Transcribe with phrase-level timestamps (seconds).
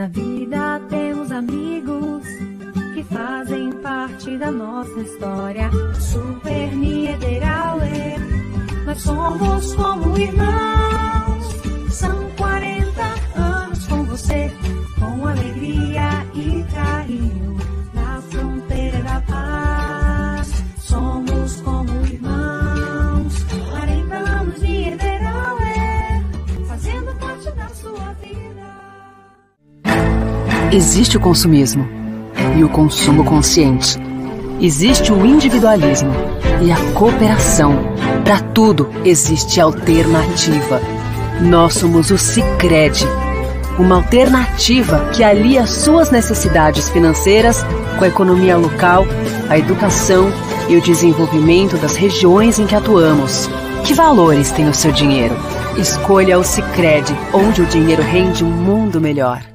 [0.00, 2.24] Na vida temos amigos
[2.94, 5.70] que fazem parte da nossa história.
[6.00, 8.16] Super Niederauer,
[8.86, 10.89] nós somos como irmãos.
[30.72, 31.88] Existe o consumismo
[32.56, 33.98] e o consumo consciente.
[34.60, 36.12] Existe o individualismo
[36.62, 37.74] e a cooperação.
[38.22, 40.80] Para tudo existe alternativa.
[41.40, 43.04] Nós somos o Sicredi,
[43.80, 47.64] uma alternativa que alia suas necessidades financeiras
[47.98, 49.04] com a economia local,
[49.48, 50.30] a educação
[50.68, 53.50] e o desenvolvimento das regiões em que atuamos.
[53.84, 55.34] Que valores tem o seu dinheiro?
[55.76, 59.49] Escolha o Sicredi, onde o dinheiro rende um mundo melhor.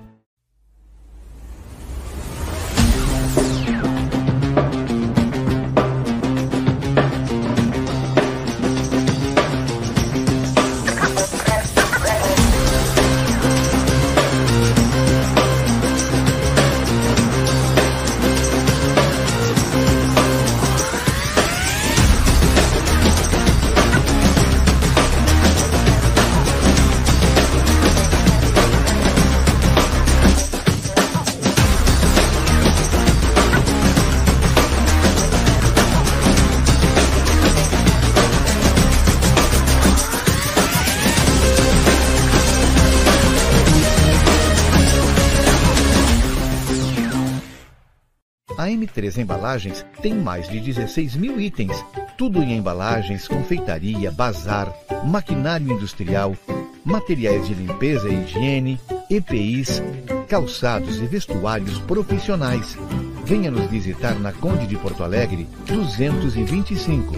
[48.95, 51.85] M3 Embalagens tem mais de 16 mil itens,
[52.17, 54.73] tudo em embalagens, confeitaria, bazar,
[55.05, 56.35] maquinário industrial,
[56.83, 58.79] materiais de limpeza e higiene,
[59.09, 59.83] EPIs,
[60.29, 62.77] calçados e vestuários profissionais.
[63.25, 67.13] Venha nos visitar na Conde de Porto Alegre, 225.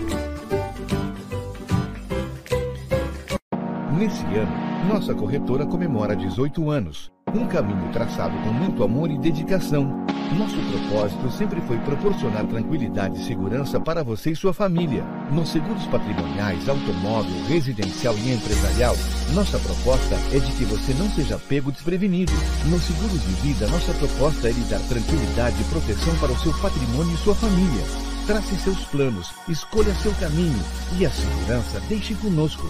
[3.97, 7.16] Nesse ano, nossa corretora comemora 18 anos.
[7.37, 10.03] Um caminho traçado com muito amor e dedicação.
[10.35, 15.03] Nosso propósito sempre foi proporcionar tranquilidade e segurança para você e sua família.
[15.31, 18.95] Nos seguros patrimoniais, automóvel, residencial e empresarial,
[19.35, 22.33] nossa proposta é de que você não seja pego desprevenido.
[22.65, 26.51] Nos seguros de vida, nossa proposta é lhe dar tranquilidade e proteção para o seu
[26.59, 27.83] patrimônio e sua família.
[28.25, 30.59] Trace seus planos, escolha seu caminho
[30.97, 32.67] e a segurança deixe conosco.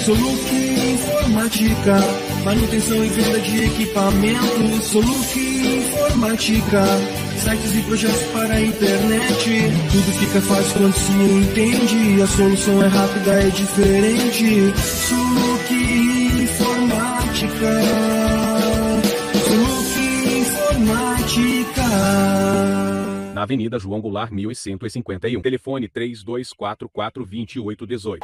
[0.04, 0.56] Soluc
[0.92, 2.00] Informática,
[2.44, 4.86] manutenção e venda de equipamentos.
[4.86, 6.84] Soluc Informática,
[7.40, 9.72] sites e projetos para a internet.
[9.92, 12.22] Tudo fica fácil quando se entende.
[12.22, 14.74] A solução é rápida, é diferente.
[14.78, 15.74] Soluc
[16.44, 17.82] Informática.
[19.48, 20.00] Soluc
[20.40, 21.86] Informática.
[23.34, 25.42] Na Avenida João Goulart, 1151.
[25.42, 28.20] Telefone 3244-2818.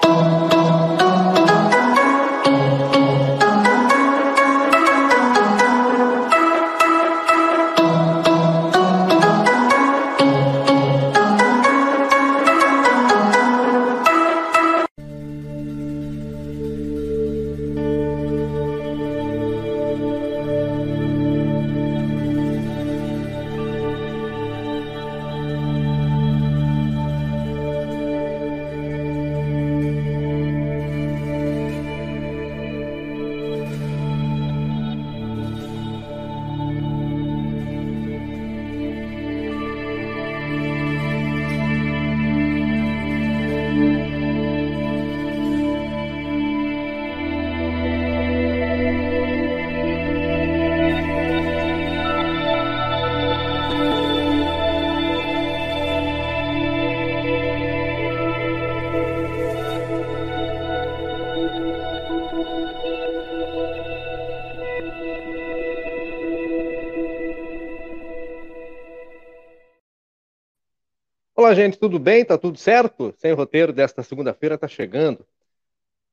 [71.42, 72.24] Olá, gente, tudo bem?
[72.24, 73.16] Tá tudo certo?
[73.18, 75.26] Sem roteiro desta segunda-feira tá chegando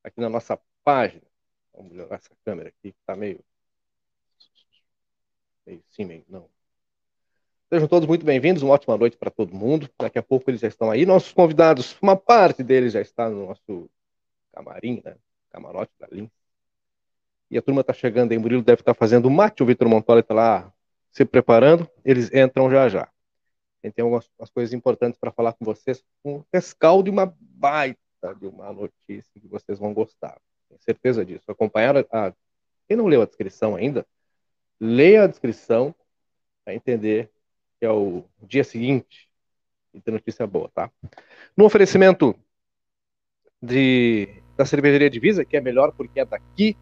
[0.03, 1.21] aqui na nossa página.
[1.75, 3.39] Vamos melhorar essa câmera aqui, que tá meio.
[5.67, 6.49] meio sim, meio não.
[7.69, 9.91] Sejam todos muito bem-vindos, uma ótima noite para todo mundo.
[9.99, 11.05] Daqui a pouco eles já estão aí.
[11.05, 13.91] Nossos convidados, uma parte deles já está no nosso
[14.55, 15.15] camarim, né?
[15.51, 16.31] Camarote da Lins.
[17.51, 18.39] E a turma está chegando aí.
[18.39, 20.73] Murilo deve estar tá fazendo mate, o Vitor Montoya está lá
[21.13, 21.87] se preparando.
[22.03, 23.13] Eles entram já já.
[23.91, 26.05] Tem algumas coisas importantes para falar com vocês.
[26.25, 27.99] Um rescaldo e uma baita
[28.39, 30.41] de uma notícia que vocês vão gostar.
[30.69, 31.51] Tenho certeza disso.
[31.51, 32.33] Acompanharam a.
[32.87, 34.07] Quem não leu a descrição ainda,
[34.81, 35.95] leia a descrição
[36.65, 37.31] para entender
[37.79, 39.29] que é o dia seguinte,
[39.95, 40.91] e tem notícia boa, tá?
[41.57, 42.35] No oferecimento
[43.63, 46.77] de, da cervejaria Divisa, que é melhor porque é daqui.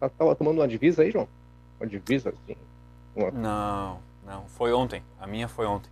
[0.00, 1.28] Tá, tava tomando uma divisa aí, João?
[1.78, 2.56] Uma divisa, assim?
[3.14, 3.30] Uma...
[3.30, 4.02] Não,
[4.32, 4.46] não.
[4.48, 5.02] Foi ontem.
[5.20, 5.90] A minha foi ontem.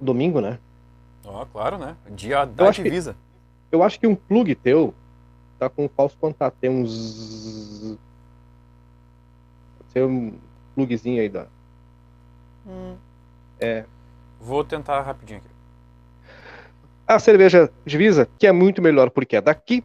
[0.00, 0.58] Domingo, né?
[1.24, 1.96] Ó, oh, claro, né?
[2.10, 3.14] Dia da eu divisa.
[3.68, 4.94] Que, eu acho que um plug teu
[5.58, 6.54] tá com um falso contato.
[6.60, 7.98] Tem uns.
[9.88, 10.38] Ser um
[10.74, 11.46] plugzinho aí da.
[12.66, 12.96] Hum.
[13.58, 13.84] É.
[14.40, 15.48] Vou tentar rapidinho aqui.
[17.06, 19.84] A cerveja Divisa, que é muito melhor porque é daqui.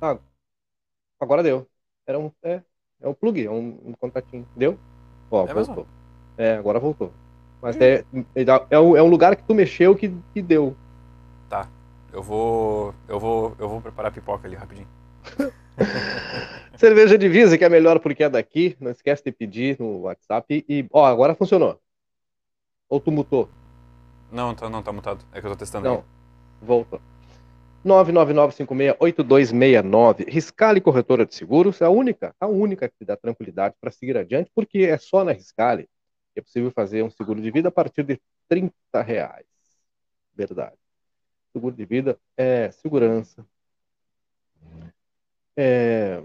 [0.00, 0.18] Ah,
[1.20, 1.66] agora deu.
[2.06, 2.62] Era um, é,
[3.00, 4.46] é um plug, é um, um contatinho.
[4.56, 4.78] Deu?
[5.30, 5.74] Ó, é voltou.
[5.76, 5.86] Mesmo?
[6.38, 7.12] É, agora voltou.
[7.60, 8.04] Mas é,
[8.34, 10.76] é, é, um, é um lugar que tu mexeu que, que deu.
[11.48, 11.68] Tá.
[12.12, 12.94] Eu vou.
[13.08, 13.54] Eu vou.
[13.58, 14.88] Eu vou preparar a pipoca ali rapidinho.
[16.76, 18.76] Cerveja Divisa, que é melhor porque é daqui.
[18.80, 20.64] Não esquece de pedir no WhatsApp.
[20.68, 21.80] E, ó, agora funcionou.
[22.88, 23.48] Ou tu mutou?
[24.30, 25.24] Não, tá, não tá mutado.
[25.32, 25.88] É que eu tô testando.
[25.88, 26.04] Não,
[26.60, 27.00] volta.
[27.86, 30.28] 999568269.
[30.28, 34.50] Riscale Corretora de Seguros é a única, a única que dá tranquilidade para seguir adiante,
[34.54, 35.88] porque é só na Riscale
[36.36, 39.46] que é possível fazer um seguro de vida a partir de 30 reais.
[40.34, 40.76] Verdade.
[41.50, 43.46] Seguro de vida é segurança.
[45.56, 46.22] É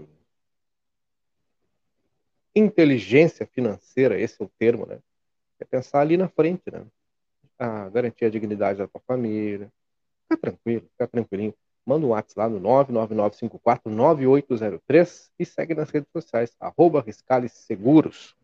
[2.54, 5.00] inteligência financeira, esse é o termo, né?
[5.58, 6.84] É pensar ali na frente, né?
[7.58, 9.72] A garantir a dignidade da tua família.
[10.28, 11.54] Fica tranquilo, fica tranquilinho.
[11.84, 18.36] Manda um WhatsApp lá no 999549803 e segue nas redes sociais, arroba Riscales Seguros.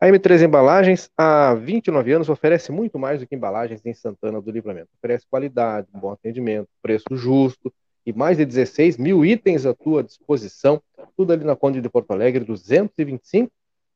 [0.00, 4.50] A M3 Embalagens, há 29 anos, oferece muito mais do que embalagens em Santana do
[4.50, 4.88] Livramento.
[4.98, 7.72] Oferece qualidade, bom atendimento, preço justo
[8.04, 10.82] e mais de 16 mil itens à tua disposição.
[11.16, 13.48] Tudo ali na Conde de Porto Alegre, 225.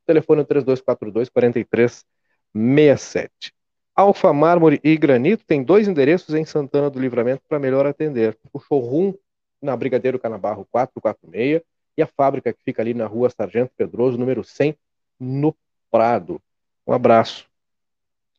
[0.07, 3.56] Telefone 3242 4367.
[3.97, 8.37] Alfa Mármore e Granito tem dois endereços em Santana do Livramento para melhor atender.
[8.53, 9.15] O showroom
[9.61, 11.63] na Brigadeiro Canabarro 446
[11.97, 14.77] e a fábrica que fica ali na rua Sargento Pedroso, número 100,
[15.19, 15.57] no
[15.91, 16.39] Prado.
[16.87, 17.49] Um abraço.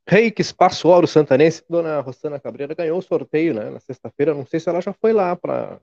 [0.06, 4.36] Reiki Espaço Ouro Santanense, Dona Rosana Cabreira ganhou o sorteio né, na sexta-feira.
[4.36, 5.72] Não sei se ela já foi lá para.
[5.72, 5.80] Não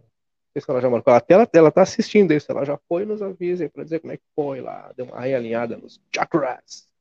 [0.53, 1.12] sei se ela já marcou.
[1.12, 2.50] Até ela, ela tá assistindo isso.
[2.50, 4.93] Ela já foi, nos avisa para dizer como é que foi lá.
[4.97, 6.94] Deu uma realinhada nos chakras.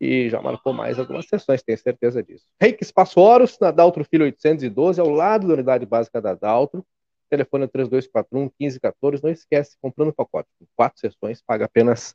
[0.00, 2.44] E já marcou mais algumas sessões, tenho certeza disso.
[2.60, 6.84] Reiki Espaço Horus, na Daltro Filho 812, ao lado da unidade básica da Daltro.
[7.30, 9.22] Telefone 3241 1514.
[9.22, 12.14] Não esquece, comprando pacote com quatro sessões, paga apenas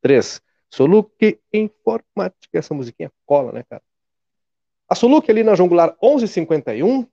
[0.00, 0.40] três.
[0.68, 2.58] Soluc Informática.
[2.58, 3.82] Essa musiquinha cola, né, cara?
[4.88, 7.06] A Soluc ali na Jongular 1151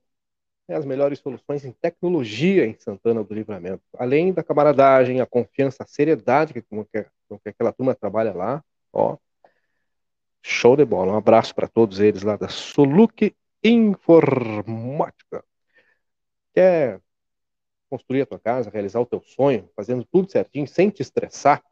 [0.68, 3.82] é as melhores soluções em tecnologia em Santana do Livramento.
[3.96, 7.06] Além da camaradagem, a confiança, a seriedade que, que,
[7.42, 8.62] que aquela turma trabalha lá,
[8.92, 9.16] ó.
[10.42, 11.12] Show de bola.
[11.12, 15.44] Um abraço para todos eles lá da Soluc Informática.
[16.54, 17.00] Quer
[17.90, 21.62] construir a tua casa, realizar o teu sonho, fazendo tudo certinho, sem te estressar?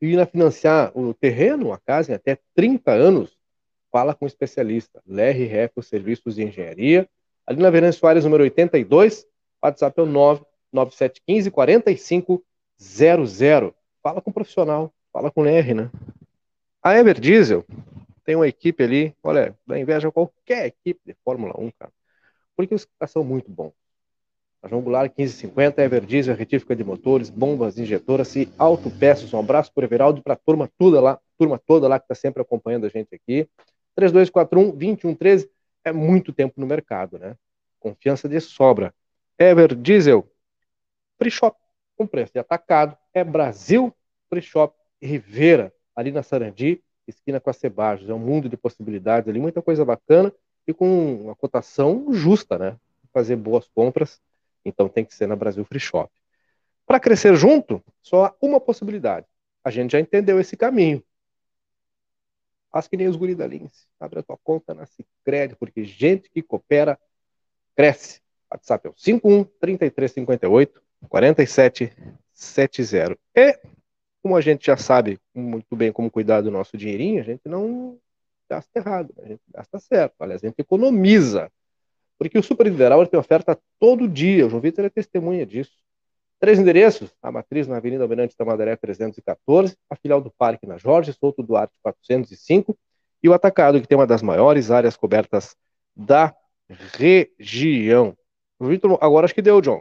[0.00, 3.36] e na financiar o terreno, a casa, em até 30 anos,
[3.90, 5.02] fala com o especialista.
[5.08, 7.08] LR Ref, Serviços de Engenharia.
[7.46, 9.26] Ali na Verão Soares, número 82,
[9.62, 13.74] WhatsApp é o 99715 4500.
[14.02, 15.90] Fala com o profissional, fala com o LR, né?
[16.82, 17.64] A Ever Diesel
[18.24, 21.92] tem uma equipe ali, olha, dá inveja a qualquer equipe de Fórmula 1, cara.
[22.54, 23.72] Porque os caras são muito bons.
[24.62, 29.32] A João Goulart 1550, Everdiesel, retífica de motores, bombas, injetoras e autopeças.
[29.32, 32.04] Um abraço para o Everaldo e para a turma toda lá, turma toda lá que
[32.04, 33.48] está sempre acompanhando a gente aqui.
[33.96, 35.48] 3241-2113
[35.84, 37.36] é muito tempo no mercado, né?
[37.78, 38.92] Confiança de sobra.
[39.38, 40.28] Everdiesel,
[41.16, 41.56] Free Shop,
[41.96, 43.94] com preço de atacado, é Brasil
[44.28, 48.08] Free Shop Rivera, ali na Sarandi, esquina com a Cebajos.
[48.08, 50.32] É um mundo de possibilidades ali, muita coisa bacana
[50.66, 52.76] e com uma cotação justa, né?
[53.12, 54.20] Fazer boas compras
[54.64, 56.10] então tem que ser na Brasil Free Shop.
[56.86, 59.26] Para crescer junto, só há uma possibilidade.
[59.62, 61.02] A gente já entendeu esse caminho.
[62.70, 63.46] Faz que nem os guri da.
[63.98, 66.98] Abre a tua conta na Cicred, porque gente que coopera,
[67.74, 68.20] cresce.
[68.50, 73.18] WhatsApp é o 51 3358 4770.
[73.34, 73.58] E
[74.28, 77.98] como a gente já sabe muito bem como cuidar do nosso dinheirinho, a gente não
[78.46, 80.16] gasta errado, a gente gasta certo.
[80.20, 81.50] Aliás, a gente economiza.
[82.18, 84.46] Porque o Super Liberal tem oferta todo dia.
[84.46, 85.72] O João Vitor é testemunha disso.
[86.38, 91.14] Três endereços: a matriz na Avenida Almirante Tamandaré 314, a filial do Parque na Jorge
[91.14, 92.76] Souto Duarte 405
[93.22, 95.56] e o atacado, que tem uma das maiores áreas cobertas
[95.96, 96.36] da
[96.68, 98.14] região.
[98.60, 99.80] Vitor, agora acho que deu, John.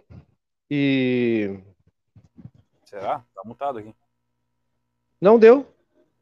[0.71, 1.59] E.
[2.85, 3.25] Será?
[3.35, 3.93] Tá mutado aqui.
[5.19, 5.65] Não deu.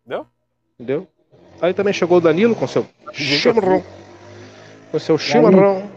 [0.06, 0.26] Deu?
[0.80, 1.08] Deu.
[1.62, 3.84] Aí também chegou o Danilo com seu chimarrão.
[4.92, 5.90] Com seu chimarrão.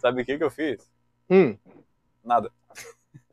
[0.00, 0.88] Sabe o que, que eu fiz?
[1.30, 1.56] Hum.
[2.24, 2.50] Nada.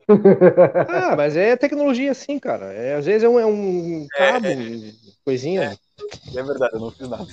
[0.88, 2.66] Ah, mas é tecnologia assim, cara.
[2.72, 4.46] É, às vezes é um, é um cabo,
[5.24, 5.76] coisinha.
[6.32, 7.26] É verdade, eu não fiz nada.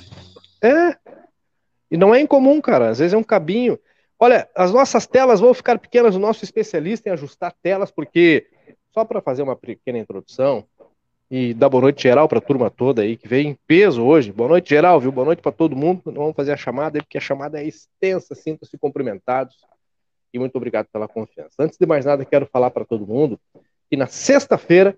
[0.59, 0.97] É.
[1.91, 2.89] E não é incomum, cara.
[2.89, 3.79] Às vezes é um cabinho.
[4.17, 6.15] Olha, as nossas telas vão ficar pequenas.
[6.15, 8.47] O nosso especialista em ajustar telas, porque
[8.91, 10.65] só para fazer uma pequena introdução
[11.29, 14.31] e dar boa noite geral para a turma toda aí que veio em peso hoje.
[14.31, 15.11] Boa noite geral, viu?
[15.11, 16.01] Boa noite para todo mundo.
[16.05, 18.35] Não vamos fazer a chamada aí porque a chamada é extensa.
[18.35, 19.55] Sintam-se cumprimentados
[20.33, 21.55] e muito obrigado pela confiança.
[21.59, 23.39] Antes de mais nada, quero falar para todo mundo
[23.89, 24.97] que na sexta-feira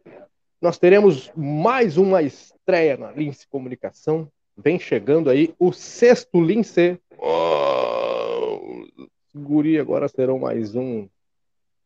[0.62, 4.27] nós teremos mais uma estreia na Lince Comunicação.
[4.58, 7.00] Vem chegando aí o sexto Lince.
[7.17, 8.86] Oh,
[9.34, 11.08] guri, agora serão mais um.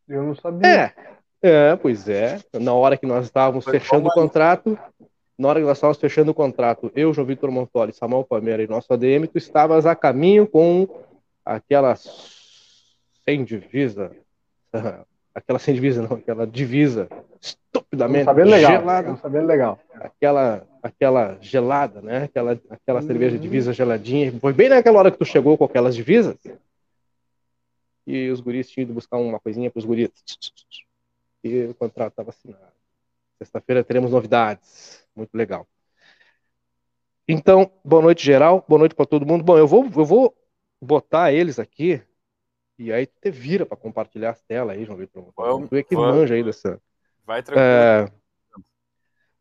[0.07, 0.67] Eu não sabia.
[0.67, 0.93] É,
[1.41, 2.39] é, pois é.
[2.59, 4.77] Na hora que nós estávamos Foi fechando o contrato,
[5.37, 8.67] na hora que nós estávamos fechando o contrato, eu, João Vitor Montoli, Samuel Palmeira e
[8.67, 10.87] nosso ADM, tu estavas a caminho com
[11.45, 14.11] aquela sem divisa,
[15.33, 17.07] aquela sem divisa não, aquela divisa
[17.41, 18.71] estupidamente sabendo legal.
[18.71, 19.79] gelada, sabendo legal.
[19.95, 22.23] aquela, aquela gelada, né?
[22.23, 23.07] Aquela, aquela Uhum.
[23.07, 24.33] cerveja divisa geladinha.
[24.41, 26.35] Foi bem naquela hora que tu chegou com aquelas divisas.
[28.05, 30.09] E os guris tinham ido buscar uma coisinha para os guris.
[31.43, 32.73] E o contrato estava assinado.
[33.37, 35.05] Sexta-feira teremos novidades.
[35.15, 35.67] Muito legal.
[37.27, 39.43] Então, boa noite geral, boa noite para todo mundo.
[39.43, 40.35] Bom, eu vou, eu vou
[40.81, 42.01] botar eles aqui
[42.77, 45.31] e aí tu te vira para compartilhar as telas aí, João Vitor.
[45.37, 46.15] Vamos, Tu é que vamos.
[46.15, 46.81] manja aí dessa.
[47.25, 47.67] Vai tranquilo.
[47.67, 48.11] É,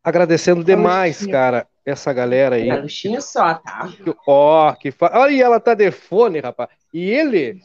[0.05, 2.67] agradecendo demais, cara, essa galera aí.
[2.69, 3.89] Galuchinho só, tá?
[3.89, 5.11] Que- Ó, que fa...
[5.15, 6.71] Olha, e ela tá de fone, rapaz.
[6.93, 7.61] E ele,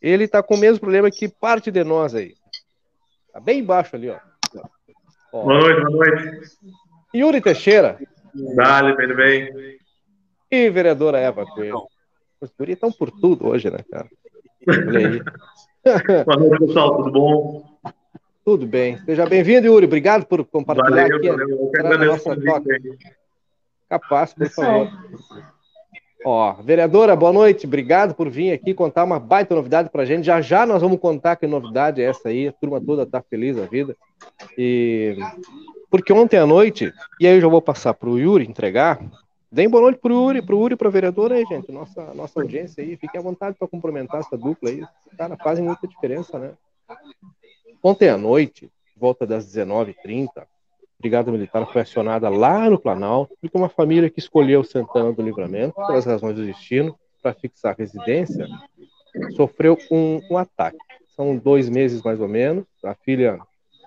[0.00, 2.36] ele tá com o mesmo problema que parte de nós aí.
[3.34, 4.16] Tá bem embaixo ali, ó.
[5.32, 5.42] Ó.
[5.42, 6.48] Boa noite, boa noite.
[7.12, 7.98] Yuri Teixeira
[8.54, 9.50] Dale, tudo bem?
[10.48, 11.82] e vereadora Eva Coelho.
[12.40, 14.08] Os guri estão por tudo hoje, né, cara?
[14.68, 15.22] Olha aí.
[16.24, 17.78] Boa noite, pessoal, tudo bom?
[18.44, 18.98] Tudo bem.
[19.04, 19.86] Seja bem-vindo, Yuri.
[19.86, 21.28] Obrigado por compartilhar Valeu, aqui.
[21.28, 21.48] valeu.
[21.48, 22.98] Eu que agradeço o convite.
[23.88, 24.88] Capaz, por favor.
[26.26, 27.66] Ó, vereadora, boa noite.
[27.66, 30.24] Obrigado por vir aqui contar uma baita novidade pra gente.
[30.24, 32.48] Já já nós vamos contar que novidade é essa aí.
[32.48, 33.94] A turma toda tá feliz da vida.
[34.56, 35.18] E
[35.90, 36.90] porque ontem à noite,
[37.20, 38.98] e aí eu já vou passar pro Yuri entregar.
[39.52, 41.70] Deem boa noite pro Yuri, pro Yuri pra vereadora aí, gente.
[41.70, 42.96] Nossa, nossa audiência aí.
[42.96, 44.82] Fiquem à vontade para cumprimentar essa dupla aí.
[44.82, 46.52] Os caras fazem muita diferença, né?
[47.82, 50.46] Ontem à noite, volta das 19h30, a
[51.04, 55.74] Brigada Militar foi acionada lá no Planalto, porque uma família que escolheu Santana do Livramento,
[55.74, 58.48] pelas razões do destino, para fixar residência,
[59.36, 60.78] sofreu um, um ataque.
[61.14, 62.64] São dois meses mais ou menos.
[62.82, 63.38] A filha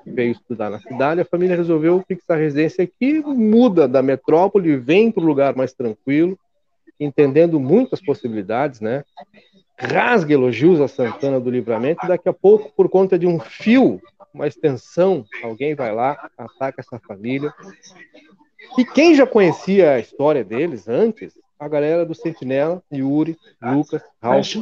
[0.05, 5.23] veio estudar na cidade, a família resolveu fixar residência aqui, muda da metrópole, vem para
[5.23, 6.37] um lugar mais tranquilo,
[6.99, 9.03] entendendo muitas possibilidades, né?
[9.75, 13.99] Rasga elogios a Santana do Livramento, e daqui a pouco, por conta de um fio,
[14.37, 17.53] uma extensão, alguém vai lá, ataca essa família.
[18.77, 24.55] E quem já conhecia a história deles antes, a galera do Sentinela, Yuri, Lucas, Ralf,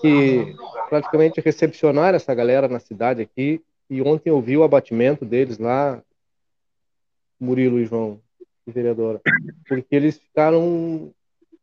[0.00, 0.56] que
[0.88, 3.60] praticamente recepcionaram essa galera na cidade aqui.
[3.90, 6.02] E ontem eu vi o abatimento deles lá,
[7.38, 8.18] Murilo e João,
[8.66, 9.20] vereadora,
[9.68, 11.12] porque eles ficaram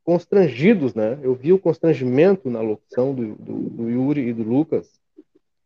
[0.03, 1.17] constrangidos, né?
[1.23, 4.99] Eu vi o constrangimento na locução do, do, do Yuri e do Lucas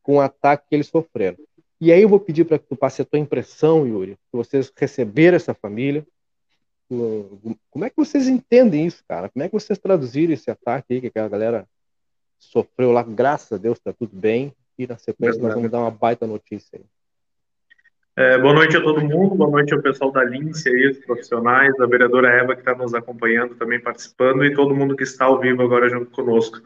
[0.03, 1.37] com o ataque que eles sofreram.
[1.81, 4.71] E aí eu vou pedir para que tu passe a tua impressão, Yuri, que vocês
[4.77, 6.05] receberam essa família.
[6.89, 9.29] Como é que vocês entendem isso, cara?
[9.29, 11.67] Como é que vocês traduziram esse ataque aí que aquela galera
[12.37, 13.01] sofreu lá?
[13.01, 14.53] Graças a Deus tá tudo bem.
[14.77, 16.85] E na sequência nós vamos dar uma baita notícia aí.
[18.15, 21.73] É, boa noite a todo mundo, boa noite ao pessoal da Lince aí, os profissionais,
[21.79, 25.39] a vereadora Eva que está nos acompanhando, também participando, e todo mundo que está ao
[25.39, 26.59] vivo agora junto conosco.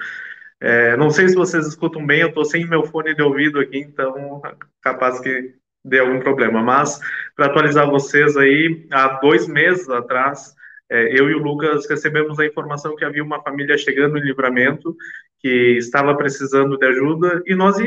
[0.59, 3.77] É, não sei se vocês escutam bem, eu estou sem meu fone de ouvido aqui,
[3.77, 4.41] então
[4.81, 5.53] capaz que
[5.85, 6.61] dê algum problema.
[6.61, 6.99] Mas,
[7.35, 10.55] para atualizar vocês aí, há dois meses atrás,
[10.89, 14.95] é, eu e o Lucas recebemos a informação que havia uma família chegando em livramento,
[15.39, 17.77] que estava precisando de ajuda, e nós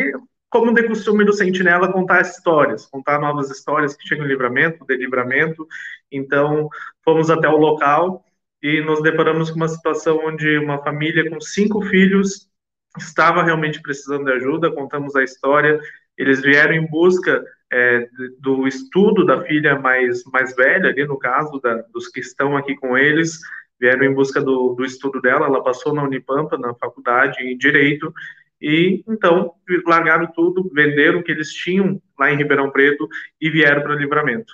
[0.50, 4.96] como de costume do Sentinela, contar histórias, contar novas histórias que chegam em livramento, de
[4.96, 5.66] livramento.
[6.10, 6.68] Então,
[7.04, 8.24] fomos até o local
[8.60, 12.49] e nos deparamos com uma situação onde uma família com cinco filhos
[12.98, 14.72] estava realmente precisando de ajuda.
[14.72, 15.80] Contamos a história.
[16.16, 21.60] Eles vieram em busca é, do estudo da filha mais, mais velha, ali no caso,
[21.60, 23.38] da, dos que estão aqui com eles,
[23.78, 25.46] vieram em busca do, do estudo dela.
[25.46, 28.12] Ela passou na Unipampa, na faculdade em Direito,
[28.60, 29.54] e então
[29.86, 33.08] largaram tudo, venderam o que eles tinham lá em Ribeirão Preto
[33.40, 34.52] e vieram para Livramento.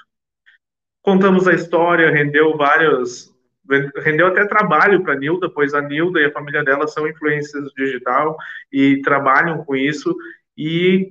[1.03, 3.35] Contamos a história, rendeu várias,
[4.03, 7.73] rendeu até trabalho para a Nilda, pois a Nilda e a família dela são influências
[7.73, 8.37] digital
[8.73, 10.15] e trabalham com isso.
[10.57, 11.11] E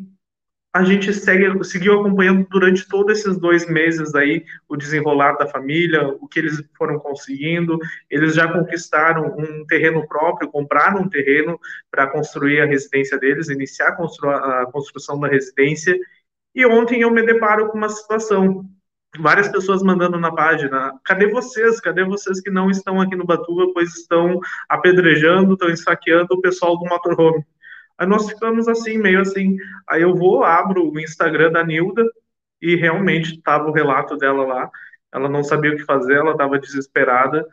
[0.76, 6.06] a gente segue, seguiu acompanhando durante todos esses dois meses aí o desenrolar da família,
[6.20, 7.80] o que eles foram conseguindo.
[8.10, 11.58] Eles já conquistaram um terreno próprio, compraram um terreno
[11.90, 15.98] para construir a residência deles, iniciar a, a construção da residência.
[16.54, 18.66] E ontem eu me deparo com uma situação.
[19.20, 21.80] Várias pessoas mandando na página: cadê vocês?
[21.80, 26.78] Cadê vocês que não estão aqui no Batuba, pois estão apedrejando, estão esfaqueando o pessoal
[26.78, 27.46] do motorhome?
[27.98, 29.58] Aí nós ficamos assim, meio assim.
[29.88, 32.04] Aí eu vou, abro o Instagram da Nilda
[32.62, 34.70] e realmente estava o relato dela lá.
[35.14, 37.46] Ela não sabia o que fazer, ela estava desesperada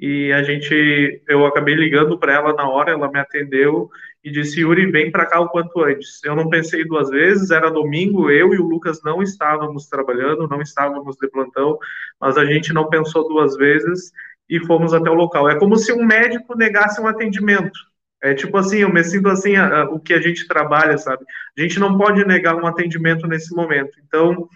[0.00, 3.90] e a gente, eu acabei ligando para ela na hora, ela me atendeu
[4.22, 6.22] e disse: Yuri, vem para cá o quanto antes.
[6.24, 10.60] Eu não pensei duas vezes, era domingo, eu e o Lucas não estávamos trabalhando, não
[10.60, 11.78] estávamos de plantão,
[12.20, 14.12] mas a gente não pensou duas vezes
[14.48, 15.48] e fomos até o local.
[15.48, 17.78] É como se um médico negasse um atendimento.
[18.22, 21.24] É tipo assim, eu me sinto assim, a, a, o que a gente trabalha, sabe?
[21.56, 23.98] A gente não pode negar um atendimento nesse momento.
[24.06, 24.46] Então,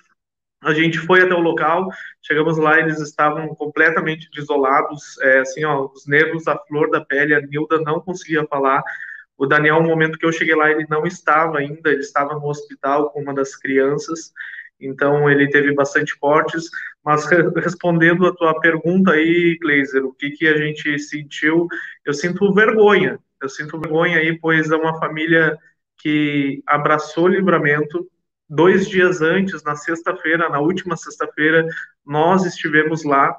[0.62, 1.88] a gente foi até o local,
[2.22, 7.34] chegamos lá, eles estavam completamente desolados, é, assim, ó, os nervos à flor da pele,
[7.34, 8.82] a Nilda não conseguia falar.
[9.36, 12.46] O Daniel, no momento que eu cheguei lá, ele não estava ainda, ele estava no
[12.46, 14.32] hospital com uma das crianças,
[14.80, 16.70] então ele teve bastante cortes.
[17.04, 17.26] Mas
[17.56, 21.66] respondendo a tua pergunta aí, Gleiser, o que, que a gente sentiu?
[22.04, 25.58] Eu sinto vergonha, eu sinto vergonha aí, pois é uma família
[25.98, 28.08] que abraçou o livramento.
[28.48, 31.66] Dois dias antes, na sexta-feira, na última sexta-feira,
[32.04, 33.36] nós estivemos lá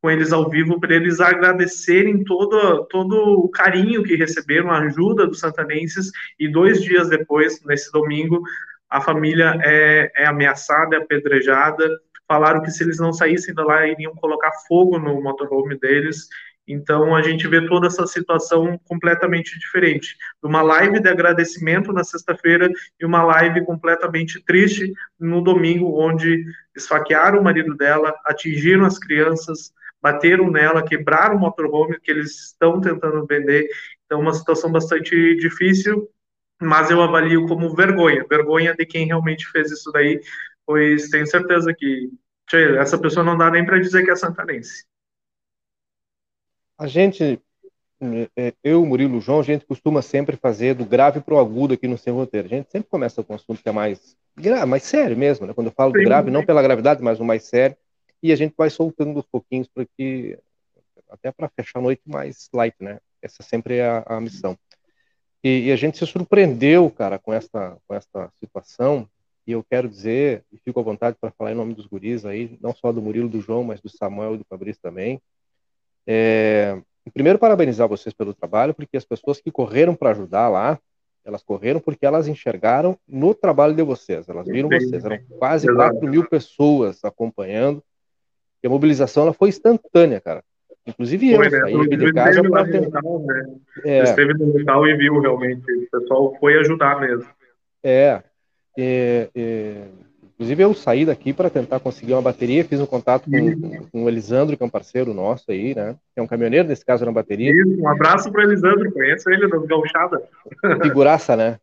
[0.00, 5.26] com eles ao vivo para eles agradecerem todo, todo o carinho que receberam, a ajuda
[5.26, 6.10] dos santanenses.
[6.38, 8.42] E dois dias depois, nesse domingo,
[8.88, 11.88] a família é, é ameaçada, é apedrejada.
[12.26, 16.28] Falaram que se eles não saíssem de lá, iriam colocar fogo no motorhome deles.
[16.66, 20.16] Então a gente vê toda essa situação completamente diferente.
[20.42, 26.44] Uma live de agradecimento na sexta-feira e uma live completamente triste no domingo, onde
[26.76, 32.80] esfaquearam o marido dela, atingiram as crianças, bateram nela, quebraram o motorhome que eles estão
[32.80, 33.68] tentando vender.
[34.06, 36.08] Então uma situação bastante difícil,
[36.60, 40.20] mas eu avalio como vergonha, vergonha de quem realmente fez isso daí,
[40.66, 42.10] pois tenho certeza que
[42.50, 44.84] tchê, essa pessoa não dá nem para dizer que é santanense.
[46.76, 47.40] A gente,
[48.36, 51.86] é, eu, Murilo João, a gente costuma sempre fazer do grave para o agudo aqui
[51.86, 52.46] no seu roteiro.
[52.46, 54.16] A gente sempre começa com um assunto que é mais,
[54.66, 55.52] mais sério mesmo, né?
[55.52, 57.76] Quando eu falo do grave, não pela gravidade, mas o mais sério.
[58.22, 60.38] E a gente vai soltando uns pouquinhos para que,
[61.08, 63.00] até para fechar a noite mais light, né?
[63.22, 64.56] Essa sempre é a, a missão.
[65.42, 69.08] E, e, a gente se surpreendeu, cara, com esta, com esta situação.
[69.46, 72.58] E eu quero dizer, e fico à vontade para falar em nome dos guris aí,
[72.60, 75.20] não só do Murilo, do João, mas do Samuel e do Fabrício também.
[76.06, 76.80] É,
[77.12, 80.78] primeiro, parabenizar vocês pelo trabalho, porque as pessoas que correram para ajudar lá,
[81.24, 85.04] elas correram porque elas enxergaram no trabalho de vocês, elas viram vocês.
[85.04, 87.82] Eram quase 4 mil pessoas acompanhando.
[88.62, 90.42] E a mobilização ela foi instantânea, cara.
[90.86, 91.60] Inclusive foi, eu né?
[91.60, 93.02] saí de casa para tentar.
[93.02, 93.56] Né?
[93.84, 94.02] É.
[94.02, 95.64] Esteve no local e viu realmente.
[95.72, 97.26] O pessoal foi ajudar mesmo.
[97.82, 98.22] É.
[98.78, 99.84] é, é
[100.40, 104.08] Inclusive, eu saí daqui para tentar conseguir uma bateria, fiz um contato com, com, o
[104.08, 105.96] Elisandro, que é um parceiro nosso aí, né?
[106.16, 107.52] É um caminhoneiro, nesse caso, na bateria.
[107.52, 110.22] Isso, um abraço para o Elisandro, conheço ele das gauchadas.
[110.82, 111.58] Figuraça, né?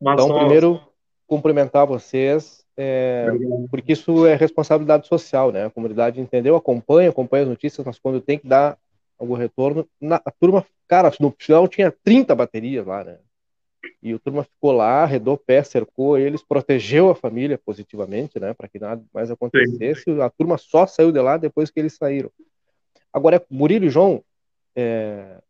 [0.00, 0.80] Mas então, primeiro,
[1.26, 3.26] cumprimentar vocês, é,
[3.70, 5.66] porque isso é responsabilidade social, né?
[5.66, 8.78] A comunidade entendeu, acompanha, acompanha as notícias, mas quando tem que dar
[9.18, 13.18] algum retorno, na, a turma, cara, no final tinha 30 baterias lá, né?
[14.02, 18.68] E o turma ficou lá, arredou pé, cercou eles, protegeu a família positivamente, né, para
[18.68, 20.04] que nada mais acontecesse.
[20.04, 20.20] Sim.
[20.20, 22.30] A turma só saiu de lá depois que eles saíram.
[23.12, 24.24] Agora, Murilo e João,
[24.74, 25.40] é...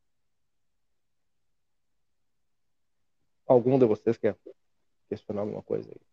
[3.47, 4.35] algum de vocês quer
[5.09, 6.12] questionar alguma coisa aí?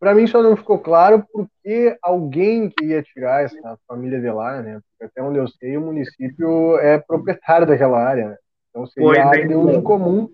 [0.00, 4.80] Para mim só não ficou claro porque alguém queria tirar essa família de lá, né?
[4.90, 8.36] Porque até onde eu sei, o município é proprietário daquela área, né?
[8.70, 10.30] Então seria área de uso comum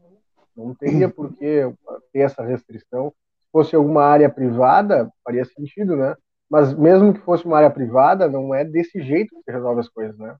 [0.56, 1.70] não teria por que
[2.12, 3.10] ter essa restrição.
[3.10, 6.16] Se fosse alguma área privada, faria sentido, né?
[6.48, 9.88] Mas mesmo que fosse uma área privada, não é desse jeito que você resolve as
[9.88, 10.34] coisas, né?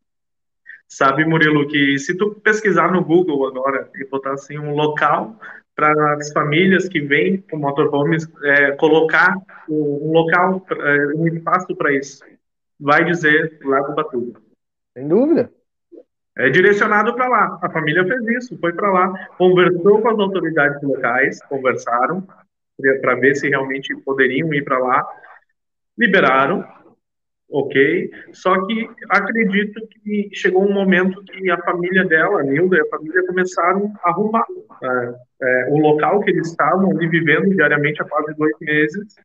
[0.88, 5.36] Sabe, Murilo, que se tu pesquisar no Google agora e botar assim um local
[5.76, 9.36] para as famílias que vêm com motorhomes é, colocar
[9.68, 12.24] um local, é, um espaço para isso,
[12.80, 14.40] vai dizer Lago Batuba.
[14.96, 15.52] Sem dúvida.
[16.38, 17.58] É direcionado para lá.
[17.62, 22.26] A família fez isso, foi para lá, conversou com as autoridades locais, conversaram
[23.00, 25.06] para ver se realmente poderiam ir para lá,
[25.96, 26.66] liberaram,
[27.50, 28.10] ok?
[28.32, 32.88] Só que acredito que chegou um momento que a família dela, a Nilda e a
[32.88, 34.44] família começaram a arrumar
[34.82, 39.16] é, é, o local que eles estavam ali vivendo diariamente há quase dois meses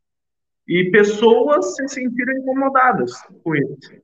[0.67, 3.11] e pessoas se sentiram incomodadas
[3.43, 4.01] com isso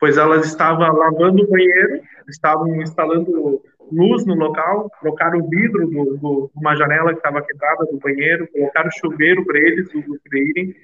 [0.00, 3.62] pois elas estavam lavando o banheiro, estavam instalando
[3.92, 8.90] luz no local, trocaram o vidro de uma janela que estava quebrada do banheiro, colocaram
[8.92, 10.74] chuveiro para eles usufruírem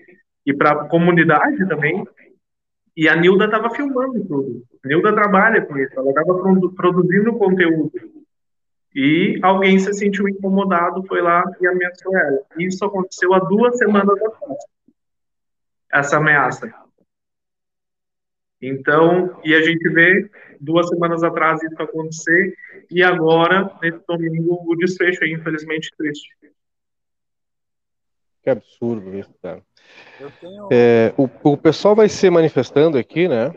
[0.44, 2.06] e para a comunidade também.
[2.94, 4.62] E a Nilda estava filmando tudo.
[4.84, 6.34] A Nilda trabalha com isso, ela estava
[6.76, 7.92] produzindo conteúdo.
[8.98, 12.40] E alguém se sentiu incomodado, foi lá e ameaçou ela.
[12.58, 14.58] Isso aconteceu há duas semanas atrás.
[15.92, 16.72] Essa ameaça.
[18.60, 22.56] Então, e a gente vê duas semanas atrás isso acontecer,
[22.90, 26.34] e agora, nesse domingo, o desfecho é infelizmente triste.
[28.42, 29.62] Que absurdo isso, cara.
[30.40, 30.68] Tenho...
[30.72, 33.54] É, o, o pessoal vai se manifestando aqui, né?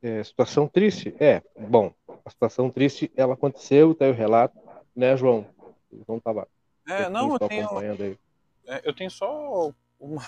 [0.00, 1.12] É, situação triste.
[1.18, 1.92] É, bom,
[2.24, 4.56] a situação triste, ela aconteceu, tá aí o relato,
[4.96, 5.46] né, João?
[6.06, 6.48] João tava.
[6.88, 7.68] É, não, eu tenho.
[8.66, 10.22] É, eu tenho só uma.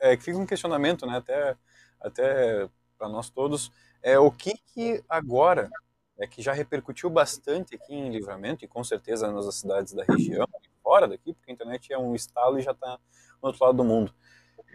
[0.00, 1.16] É, que fica um questionamento, né?
[1.16, 1.56] Até,
[2.00, 5.70] até para nós todos, é o que que agora,
[6.18, 10.46] é que já repercutiu bastante aqui em Livramento e com certeza nas cidades da região,
[10.82, 12.98] fora daqui, porque a internet é um estalo e já está
[13.42, 14.14] no outro lado do mundo.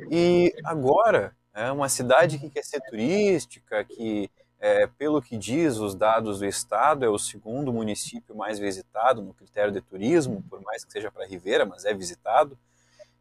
[0.09, 5.95] E agora, é uma cidade que quer ser turística, que, é, pelo que diz os
[5.95, 10.83] dados do estado, é o segundo município mais visitado no critério de turismo, por mais
[10.83, 12.57] que seja para Ribeira, mas é visitado.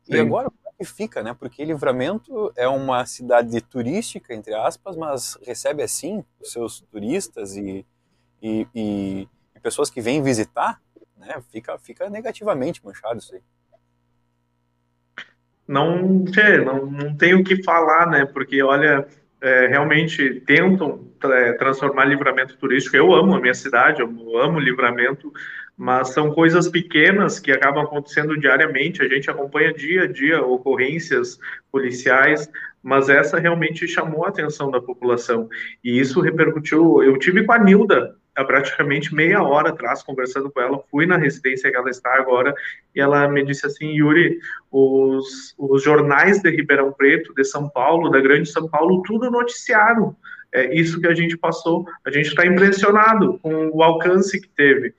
[0.09, 0.20] E Sim.
[0.20, 1.37] agora, como é que fica, né?
[1.38, 7.87] Porque Livramento é uma cidade turística, entre aspas, mas recebe, assim, os seus turistas e,
[8.42, 10.81] e, e, e pessoas que vêm visitar,
[11.16, 11.40] né?
[11.53, 13.42] Fica, fica negativamente manchado isso aí.
[15.68, 16.03] Não,
[16.64, 18.24] não, não tenho o que falar, né?
[18.24, 19.07] Porque, olha,
[19.40, 22.96] é, realmente tentam é, transformar livramento turístico.
[22.96, 25.33] Eu amo a minha cidade, eu amo livramento,
[25.77, 29.03] mas são coisas pequenas que acabam acontecendo diariamente.
[29.03, 31.38] A gente acompanha dia a dia ocorrências
[31.70, 32.51] policiais,
[32.83, 35.49] mas essa realmente chamou a atenção da população.
[35.83, 37.03] E isso repercutiu.
[37.03, 41.17] Eu tive com a Nilda há praticamente meia hora atrás conversando com ela, fui na
[41.17, 42.55] residência que ela está agora
[42.95, 44.38] e ela me disse assim, Yuri,
[44.71, 50.14] os, os jornais de Ribeirão Preto, de São Paulo, da Grande São Paulo, tudo noticiaram
[50.53, 51.87] é isso que a gente passou.
[52.05, 54.95] A gente está impressionado com o alcance que teve.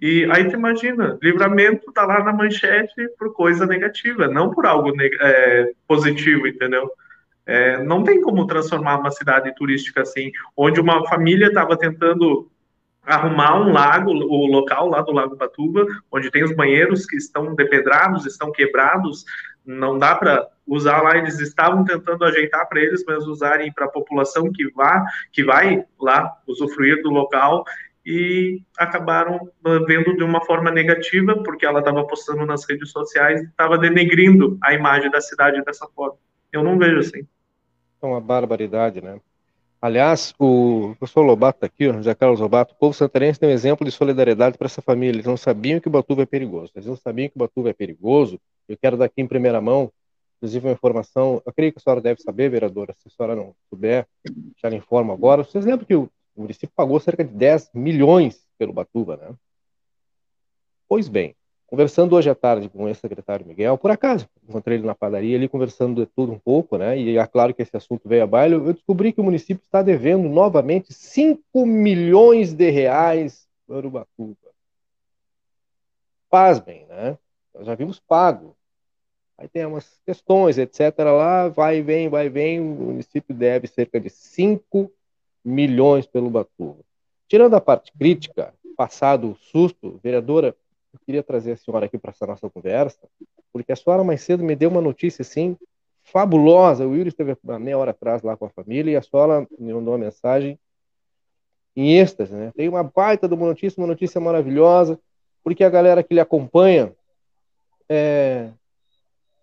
[0.00, 4.92] E aí tu imagina, livramento tá lá na manchete por coisa negativa, não por algo
[5.00, 6.88] é, positivo, entendeu?
[7.48, 12.50] É, não tem como transformar uma cidade turística assim, onde uma família estava tentando
[13.02, 17.54] arrumar um lago, o local lá do Lago Batuba, onde tem os banheiros que estão
[17.54, 19.24] depedrados, estão quebrados,
[19.64, 23.90] não dá para usar lá, eles estavam tentando ajeitar para eles, mas usarem para a
[23.90, 27.64] população que vá, que vai lá usufruir do local
[28.04, 29.40] e acabaram
[29.86, 34.58] vendo de uma forma negativa, porque ela estava postando nas redes sociais e estava denegrindo
[34.62, 36.18] a imagem da cidade dessa forma.
[36.52, 37.26] Eu não vejo assim.
[38.00, 39.20] É uma barbaridade, né?
[39.80, 43.52] Aliás, o professor Lobato está aqui, o José Carlos Lobato, o povo santarense tem um
[43.52, 45.16] exemplo de solidariedade para essa família.
[45.16, 46.72] Eles não sabiam que o Batuva é perigoso.
[46.74, 48.40] Eles não sabiam que o Batuva é perigoso.
[48.68, 49.92] Eu quero dar aqui em primeira mão,
[50.36, 53.54] inclusive uma informação, eu creio que a senhora deve saber, vereadora, se a senhora não
[53.68, 54.06] souber,
[54.60, 55.44] já lhe informo agora.
[55.44, 59.34] Vocês lembram que o município pagou cerca de 10 milhões pelo Batuba, né?
[60.88, 61.34] Pois bem,
[61.68, 65.48] conversando hoje à tarde com o ex-secretário Miguel, por acaso, encontrei ele na padaria, ali
[65.48, 66.98] conversando de tudo um pouco, né?
[66.98, 69.82] E é claro que esse assunto veio a baile, eu descobri que o município está
[69.82, 74.36] devendo novamente 5 milhões de reais para o Batuba.
[76.30, 77.18] Pasmem, né?
[77.54, 78.56] Nós já vimos pago.
[79.36, 80.98] Aí tem umas questões, etc.
[80.98, 84.90] Lá, vai e vem, vai e vem, o município deve cerca de 5
[85.44, 86.80] milhões pelo Batuva.
[87.28, 90.56] Tirando a parte crítica, passado o susto, vereadora,
[90.92, 93.08] eu queria trazer a senhora aqui para essa nossa conversa,
[93.52, 95.56] porque a senhora mais cedo me deu uma notícia assim
[96.02, 96.86] fabulosa.
[96.86, 99.72] O Yuri esteve uma meia hora atrás lá com a família e a senhora me
[99.72, 100.58] mandou uma mensagem
[101.76, 102.52] em êxtase, né?
[102.56, 104.98] Tem uma baita de uma notícia, uma notícia maravilhosa,
[105.44, 106.92] porque a galera que lhe acompanha
[107.88, 108.50] é,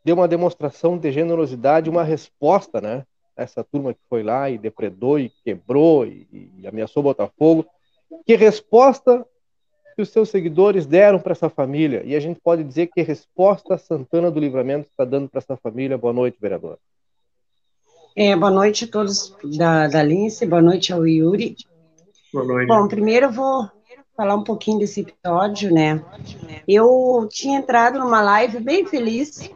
[0.03, 3.05] deu uma demonstração de generosidade, uma resposta, né?
[3.35, 6.27] Essa turma que foi lá e depredou e quebrou e,
[6.57, 7.65] e ameaçou Botafogo.
[8.25, 9.25] Que resposta
[9.95, 12.03] que os seus seguidores deram para essa família?
[12.05, 15.97] E a gente pode dizer que resposta Santana do Livramento está dando para essa família.
[15.97, 16.77] Boa noite, vereador.
[18.15, 21.55] É, boa noite a todos da, da Lince, boa noite ao Yuri.
[22.33, 22.67] Boa noite.
[22.67, 23.69] Bom, primeiro eu vou
[24.15, 26.03] falar um pouquinho desse episódio, né?
[26.67, 29.49] Eu tinha entrado numa live bem feliz,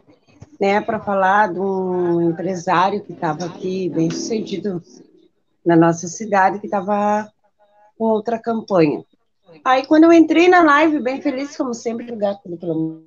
[0.60, 4.82] né, para falar de um empresário que estava aqui, bem sucedido
[5.64, 7.30] na nossa cidade, que estava
[7.96, 9.02] com outra campanha.
[9.64, 13.04] Aí, quando eu entrei na live, bem feliz, como sempre, gato pelo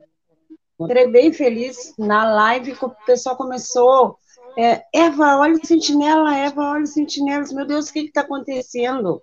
[0.79, 4.17] Entrei bem feliz na live, o pessoal começou.
[4.57, 9.21] É, Eva, olha o sentinela, Eva, olha os sentinelas, meu Deus, o que está acontecendo?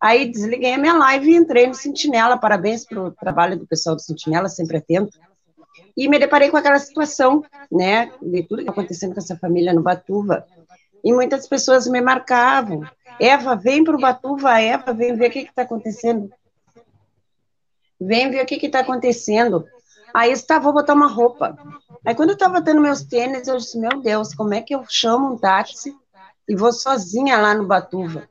[0.00, 2.38] Aí desliguei a minha live e entrei no Sentinela.
[2.38, 5.18] Parabéns pelo trabalho do pessoal do Sentinela, sempre atento.
[5.96, 9.74] E me deparei com aquela situação, né, de tudo que está acontecendo com essa família
[9.74, 10.46] no Batuva.
[11.02, 12.82] E muitas pessoas me marcavam.
[13.20, 16.30] Eva, vem para o Batuva, Eva, vem ver o que está acontecendo.
[18.00, 19.64] Vem ver o que está acontecendo.
[20.14, 21.56] Aí eu estava, vou botar uma roupa.
[22.04, 24.84] Aí quando eu estava dando meus tênis, eu disse, meu Deus, como é que eu
[24.88, 25.94] chamo um táxi
[26.48, 28.28] e vou sozinha lá no Batuva?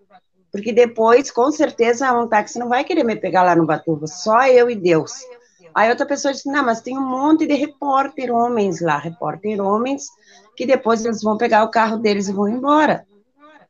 [0.51, 4.47] Porque depois, com certeza, um táxi não vai querer me pegar lá no Batuva, só
[4.47, 5.11] eu e Deus.
[5.75, 10.07] Aí outra pessoa disse: Não, mas tem um monte de repórter homens lá, repórter homens,
[10.55, 13.05] que depois eles vão pegar o carro deles e vão embora.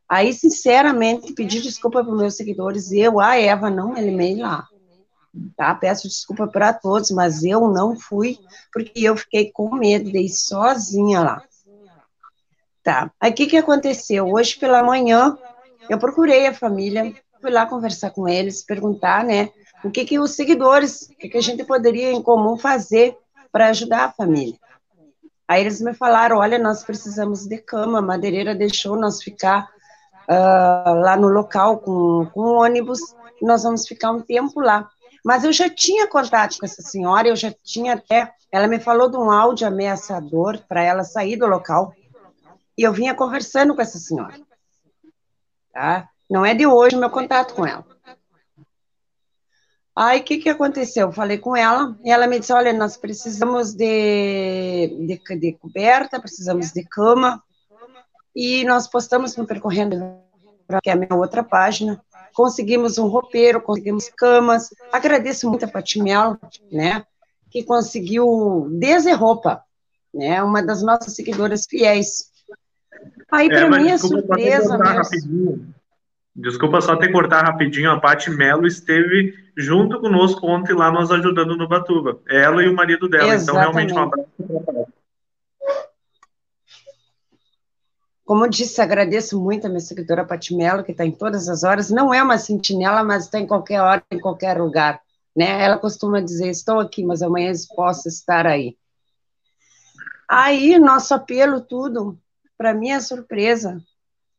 [0.07, 4.65] Aí, sinceramente, pedi desculpa para meus seguidores, eu, a Eva, não me animei lá.
[5.55, 5.75] Tá?
[5.75, 8.37] Peço desculpa para todos, mas eu não fui,
[8.73, 11.43] porque eu fiquei com medo de ir sozinha lá.
[12.83, 13.11] Tá.
[13.19, 14.27] Aí o que, que aconteceu?
[14.27, 15.37] Hoje pela manhã,
[15.89, 19.49] eu procurei a família, fui lá conversar com eles, perguntar, né,
[19.83, 23.15] o que que os seguidores, o que que a gente poderia em comum fazer
[23.51, 24.57] para ajudar a família.
[25.47, 29.69] Aí eles me falaram, olha, nós precisamos de cama, a madeireira deixou nós ficar
[30.27, 32.99] uh, lá no local com, com o ônibus,
[33.41, 34.89] nós vamos ficar um tempo lá.
[35.27, 39.09] Mas eu já tinha contato com essa senhora, eu já tinha até, ela me falou
[39.09, 41.93] de um áudio ameaçador para ela sair do local,
[42.77, 44.47] e eu vinha conversando com essa senhora
[45.77, 46.09] tá?
[46.27, 47.85] Não é de hoje o meu contato com ela.
[49.95, 51.07] Aí, o que, que aconteceu?
[51.07, 56.19] Eu falei com ela, e ela me disse, olha, nós precisamos de, de, de coberta,
[56.19, 57.43] precisamos de cama,
[58.35, 60.19] e nós postamos no Percorrendo,
[60.83, 62.03] que é a minha outra página,
[62.37, 66.37] conseguimos um roupeiro, conseguimos camas, agradeço muito a Patimel,
[66.71, 67.03] né,
[67.49, 69.63] que conseguiu desde roupa,
[70.13, 72.31] né, uma das nossas seguidoras fiéis,
[73.31, 74.77] Aí, para é, minha surpresa.
[76.35, 81.57] Desculpa só ter cortar rapidinho, a Paty Mello esteve junto conosco ontem lá nos ajudando
[81.57, 82.19] no Batuba.
[82.29, 83.33] Ela e o marido dela.
[83.33, 83.43] Exatamente.
[83.43, 84.93] Então, realmente, um abraço.
[88.27, 91.63] Como eu disse, agradeço muito a minha seguidora Paty Mello, que está em todas as
[91.63, 91.89] horas.
[91.89, 95.01] Não é uma sentinela, mas está em qualquer hora, em qualquer lugar.
[95.33, 95.63] Né?
[95.63, 98.77] Ela costuma dizer: Estou aqui, mas amanhã posso estar aí.
[100.27, 102.19] Aí, nosso apelo, tudo,
[102.57, 103.81] para minha surpresa,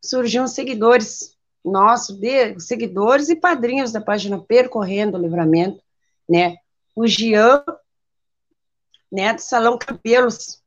[0.05, 5.83] surgiam seguidores nossos, de, seguidores e padrinhos da página Percorrendo o Livramento,
[6.29, 6.59] né?
[6.94, 7.64] O Gian,
[9.11, 10.62] né, do Salão Cabelos,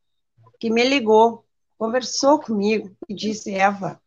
[0.60, 1.46] que me ligou,
[1.82, 4.00] conversou comigo e disse, Eva,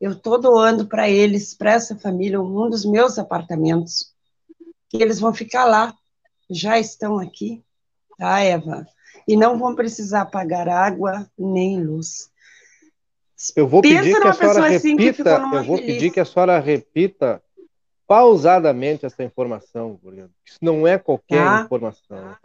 [0.00, 4.12] eu estou doando para eles, para essa família, um dos meus apartamentos,
[4.88, 5.94] que eles vão ficar lá,
[6.50, 7.62] já estão aqui,
[8.18, 8.84] tá, Eva?
[9.28, 12.28] E não vão precisar pagar água nem luz.
[13.54, 15.94] Eu vou Pensa pedir que a senhora assim repita, eu vou feliz.
[15.94, 17.40] pedir que a senhora repita
[18.04, 20.00] pausadamente essa informação,
[20.44, 21.62] Isso não é qualquer tá?
[21.62, 22.36] informação.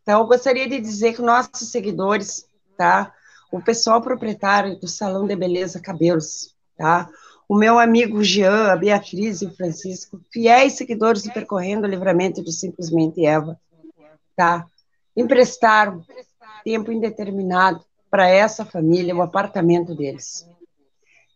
[0.00, 2.46] Então, eu gostaria de dizer que nossos seguidores,
[2.78, 3.14] tá?
[3.52, 7.06] O pessoal proprietário do Salão de Beleza Cabelos, tá?
[7.46, 12.42] O meu amigo Jean, a Beatriz e o Francisco, fiéis seguidores do Percorrendo o Livramento
[12.42, 13.60] de Simplesmente Eva,
[14.34, 14.64] tá?
[15.14, 16.02] Emprestaram
[16.64, 20.48] tempo indeterminado para essa família o apartamento deles.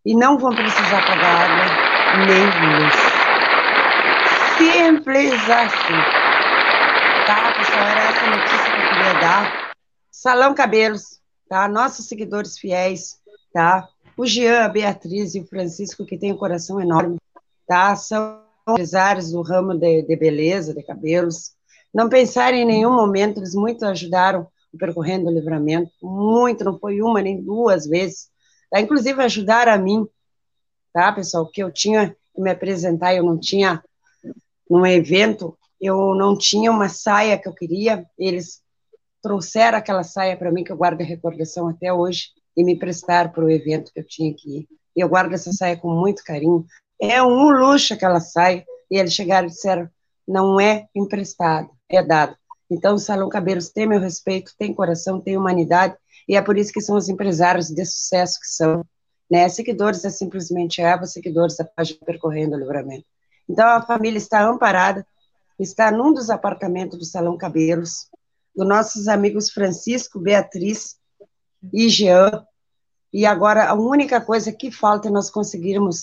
[0.03, 2.47] E não vão precisar pagar água nem
[2.81, 2.95] luz.
[4.57, 6.01] Simples assim.
[7.27, 7.85] Tá, pessoal?
[7.89, 9.73] Era essa notícia que eu queria dar.
[10.11, 11.69] Salão Cabelos, tá?
[11.69, 13.21] Nossos seguidores fiéis,
[13.53, 13.89] tá?
[14.17, 17.19] O Jean, a Beatriz e o Francisco, que tem um coração enorme,
[17.67, 17.95] tá?
[17.97, 21.53] São empresários do ramo de, de beleza, de cabelos.
[21.93, 27.23] Não pensarem em nenhum momento, eles muito ajudaram percorrendo o livramento, muito, não foi uma
[27.23, 28.29] nem duas vezes,
[28.71, 28.81] tá?
[28.81, 30.07] inclusive ajudar a mim,
[30.93, 33.83] tá, pessoal, que eu tinha que me apresentar, eu não tinha,
[34.69, 38.61] num evento, eu não tinha uma saia que eu queria, eles
[39.27, 43.29] trouxeram aquela saia para mim, que eu guardo a recordação até hoje, e me prestaram
[43.29, 44.69] para o evento que eu tinha que ir.
[44.95, 46.65] Eu guardo essa saia com muito carinho.
[47.03, 48.65] É um luxo aquela saia.
[48.89, 49.91] E eles chegaram e disseram:
[50.29, 52.37] não é emprestado, é dado.
[52.71, 55.97] Então, o Salão Cabelos tem meu respeito, tem coração, tem humanidade,
[56.29, 58.85] e é por isso que são os empresários de sucesso que são.
[59.29, 59.49] Né?
[59.49, 63.07] Seguidores é simplesmente Eva, seguidores da página Percorrendo o Livramento.
[63.49, 65.05] Então, a família está amparada,
[65.59, 68.09] está num dos apartamentos do Salão Cabelos,
[68.57, 70.97] dos nossos amigos Francisco, Beatriz
[71.73, 72.45] e Jean.
[73.13, 76.03] E agora, a única coisa que falta é nós conseguirmos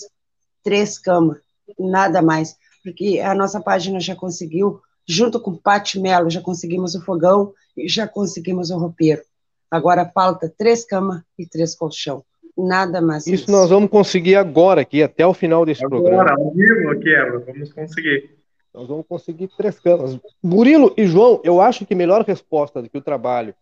[0.62, 1.38] três camas,
[1.78, 6.94] nada mais, porque a nossa página já conseguiu junto com o Pati Melo, já conseguimos
[6.94, 9.22] o fogão e já conseguimos o roupeiro.
[9.70, 12.24] Agora falta três camas e três colchão.
[12.56, 13.26] Nada mais.
[13.26, 16.30] Isso, isso, nós vamos conseguir agora aqui, até o final desse agora, programa.
[16.30, 18.30] Agora, ao vivo aqui, Eva, vamos conseguir.
[18.74, 20.18] Nós vamos conseguir três camas.
[20.42, 23.54] Murilo e João, eu acho que melhor resposta do que o trabalho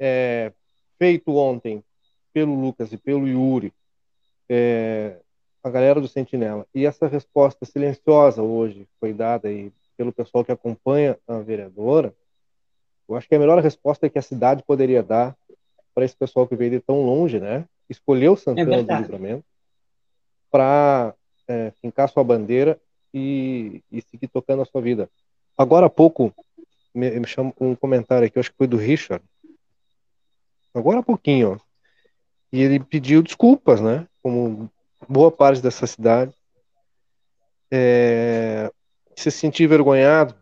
[0.00, 0.52] é,
[0.98, 1.82] feito ontem
[2.32, 3.72] pelo Lucas e pelo Yuri,
[4.48, 5.16] é,
[5.62, 10.52] a galera do Sentinela, e essa resposta silenciosa hoje foi dada aí pelo pessoal que
[10.52, 12.12] acompanha a vereadora,
[13.08, 15.36] eu acho que a melhor resposta que a cidade poderia dar
[15.94, 17.64] para esse pessoal que veio de tão longe, né?
[17.88, 19.44] Escolheu Santana é do Livramento
[20.50, 21.14] para
[21.48, 22.78] é, fincar sua bandeira
[23.12, 25.10] e, e, seguir tocando a sua vida.
[25.56, 26.32] Agora há pouco
[26.94, 29.24] me, me chama um comentário aqui, acho que foi do Richard.
[30.74, 31.58] Agora há pouquinho, ó.
[32.52, 34.06] E ele pediu desculpas, né?
[34.22, 34.70] Como
[35.08, 36.34] boa parte dessa cidade.
[37.70, 38.70] É,
[39.16, 40.34] se sentir envergonhado.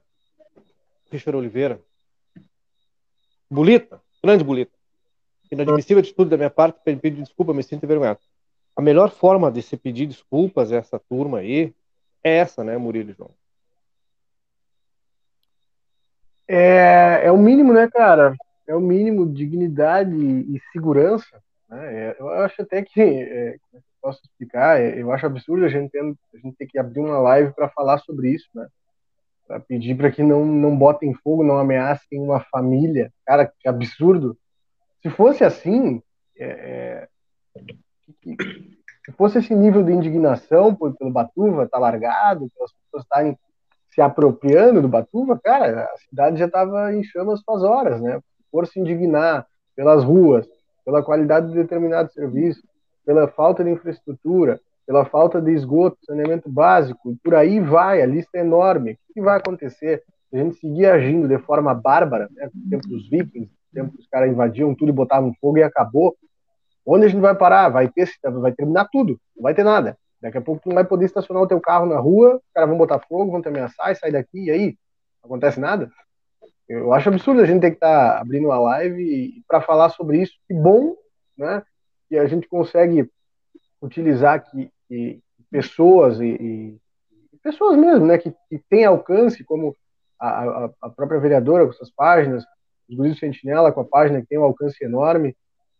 [1.10, 1.80] Richard Oliveira.
[3.50, 4.72] Bulita, grande bulita.
[5.50, 8.20] Inadmissível atitude da minha parte pedir desculpa, me sinto envergonhado.
[8.74, 11.72] A melhor forma de se pedir desculpas a essa turma aí
[12.26, 13.30] é essa, né, Murilo João?
[16.48, 18.34] É, é o mínimo, né, cara?
[18.66, 21.40] É o mínimo dignidade e segurança.
[21.68, 22.08] Né?
[22.08, 23.56] É, eu acho até que, é, é
[24.00, 27.18] posso explicar, é, eu acho absurdo a gente, ter, a gente ter que abrir uma
[27.18, 28.66] live para falar sobre isso, né?
[29.46, 33.12] Para pedir para que não, não botem fogo, não ameacem uma família.
[33.24, 34.36] Cara, que absurdo.
[35.00, 36.02] Se fosse assim,
[36.36, 37.08] é,
[38.04, 38.36] se
[39.16, 43.38] fosse esse nível de indignação pelo Batuva, tá largado, pelas pessoas estarem
[43.90, 48.20] se apropriando do Batuva, cara, a cidade já estava em chamas faz horas, né?
[48.52, 50.46] Por se indignar pelas ruas,
[50.84, 52.62] pela qualidade de determinado serviço,
[53.04, 58.06] pela falta de infraestrutura, pela falta de esgoto, saneamento básico, e por aí vai, a
[58.06, 58.98] lista é enorme.
[59.10, 62.88] O que vai acontecer se a gente seguir agindo de forma bárbara, né, no tempo
[62.88, 66.14] dos vikings, no tempo que os caras invadiam tudo e botavam fogo e acabou?
[66.86, 67.68] Onde a gente vai parar?
[67.68, 69.98] Vai ter, vai terminar tudo, não vai ter nada.
[70.20, 72.68] Daqui a pouco tu não vai poder estacionar o teu carro na rua, os caras
[72.68, 74.66] vão botar fogo, vão te ameaçar e sai daqui, e aí?
[75.22, 75.90] Não acontece nada?
[76.68, 80.22] Eu acho absurdo a gente ter que estar tá abrindo uma live para falar sobre
[80.22, 80.34] isso.
[80.48, 80.96] Que bom,
[81.36, 81.62] né?
[82.08, 83.08] Que a gente consegue
[83.80, 85.20] utilizar que, que
[85.50, 86.78] pessoas e, e,
[87.42, 88.18] pessoas mesmo, né?
[88.18, 89.76] Que, que têm alcance, como
[90.18, 92.44] a, a, a, própria vereadora com suas páginas,
[92.88, 95.36] os guris do Sentinela com a página que tem um alcance enorme,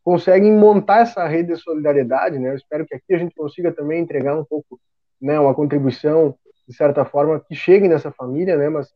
[0.06, 2.50] conseguem montar essa rede de solidariedade, né?
[2.50, 4.80] Eu espero que aqui a gente consiga também entregar um pouco,
[5.20, 5.38] né?
[5.40, 6.34] Uma contribuição
[6.68, 8.68] de certa forma que chegue nessa família, né?
[8.68, 8.88] Mas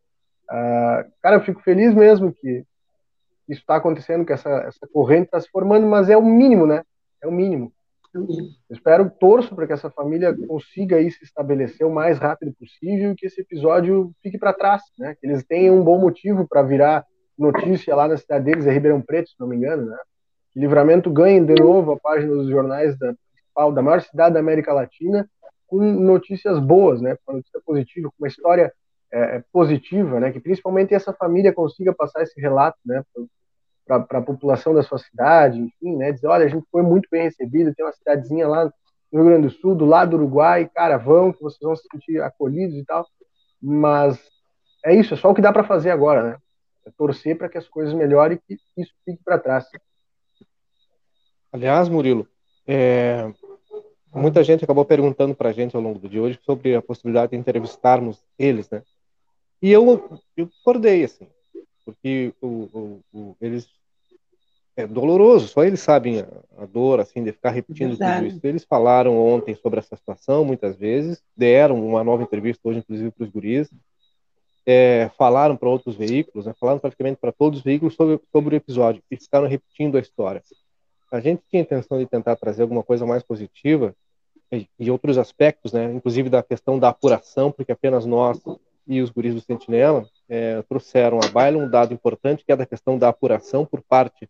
[0.51, 2.65] Uh, cara, eu fico feliz mesmo que
[3.49, 6.83] isso está acontecendo, que essa, essa corrente está se formando, mas é o mínimo, né?
[7.23, 7.73] É o mínimo.
[8.13, 8.27] Eu
[8.69, 13.15] espero, torço para que essa família consiga aí se estabelecer o mais rápido possível e
[13.15, 15.15] que esse episódio fique para trás, né?
[15.21, 17.07] Que eles tenham um bom motivo para virar
[17.39, 19.97] notícia lá na cidade deles, é Ribeirão Preto, se não me engano, né?
[20.55, 24.73] Livramento ganhe de novo a página dos jornais da principal, da maior cidade da América
[24.73, 25.29] Latina,
[25.67, 27.17] com notícias boas, né?
[27.25, 28.73] Com notícia positiva, com uma história
[29.13, 33.03] é, é, positiva, né, que principalmente essa família consiga passar esse relato, né,
[33.85, 37.25] para a população da sua cidade, enfim, né, dizer, olha, a gente foi muito bem
[37.25, 40.97] recebido, tem uma cidadezinha lá no Rio Grande do Sul, do lado do Uruguai, cara,
[40.97, 43.05] vão, que vocês vão se sentir acolhidos e tal,
[43.61, 44.17] mas
[44.85, 46.37] é isso, é só o que dá para fazer agora, né,
[46.87, 49.67] é torcer para que as coisas melhorem e que isso fique para trás.
[51.53, 52.29] Aliás, Murilo,
[52.67, 53.33] é,
[54.13, 57.33] muita gente acabou perguntando para a gente ao longo do dia hoje sobre a possibilidade
[57.33, 58.83] de entrevistarmos eles, né?
[59.63, 61.27] E eu, eu acordei, assim,
[61.85, 63.69] porque o, o, o, eles.
[64.77, 68.27] É doloroso, só eles sabem a, a, dor, assim, de ficar repetindo Verdade.
[68.27, 68.47] tudo isso.
[68.47, 73.25] Eles falaram ontem sobre essa situação, muitas vezes, deram uma nova entrevista hoje, inclusive, para
[73.25, 73.69] os guris,
[74.65, 78.59] é, falaram para outros veículos, né, falaram praticamente para todos os veículos sobre, sobre o
[78.59, 80.43] episódio e ficaram repetindo a história.
[81.11, 83.95] A gente tinha a intenção de tentar trazer alguma coisa mais positiva
[84.53, 88.41] e, e outros aspectos, né, inclusive da questão da apuração, porque apenas nós
[88.87, 92.67] e os guris do Sentinela, é, trouxeram à baila um dado importante, que é da
[92.67, 94.29] questão da apuração por parte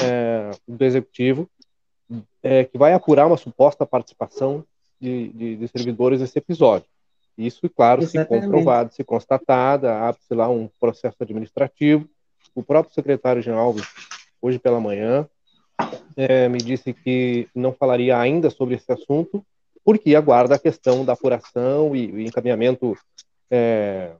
[0.00, 1.50] é, do Executivo,
[2.40, 4.64] é, que vai apurar uma suposta participação
[5.00, 6.86] de, de, de servidores nesse episódio.
[7.36, 8.28] Isso, claro, Exatamente.
[8.28, 12.08] se comprovado, se constatada, abre-se lá um processo administrativo.
[12.54, 13.74] O próprio secretário-geral,
[14.40, 15.28] hoje pela manhã,
[16.16, 19.44] é, me disse que não falaria ainda sobre esse assunto,
[19.84, 22.96] porque aguarda a questão da apuração e, e encaminhamento
[23.50, 24.12] é,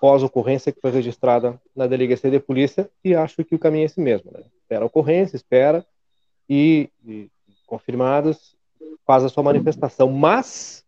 [0.00, 4.00] pós-ocorrência que foi registrada na delegacia de polícia, e acho que o caminho é esse
[4.00, 4.30] mesmo.
[4.32, 4.40] Né?
[4.62, 5.84] Espera a ocorrência, espera,
[6.48, 7.30] e, e
[7.66, 8.56] confirmadas,
[9.06, 10.84] faz a sua manifestação, mas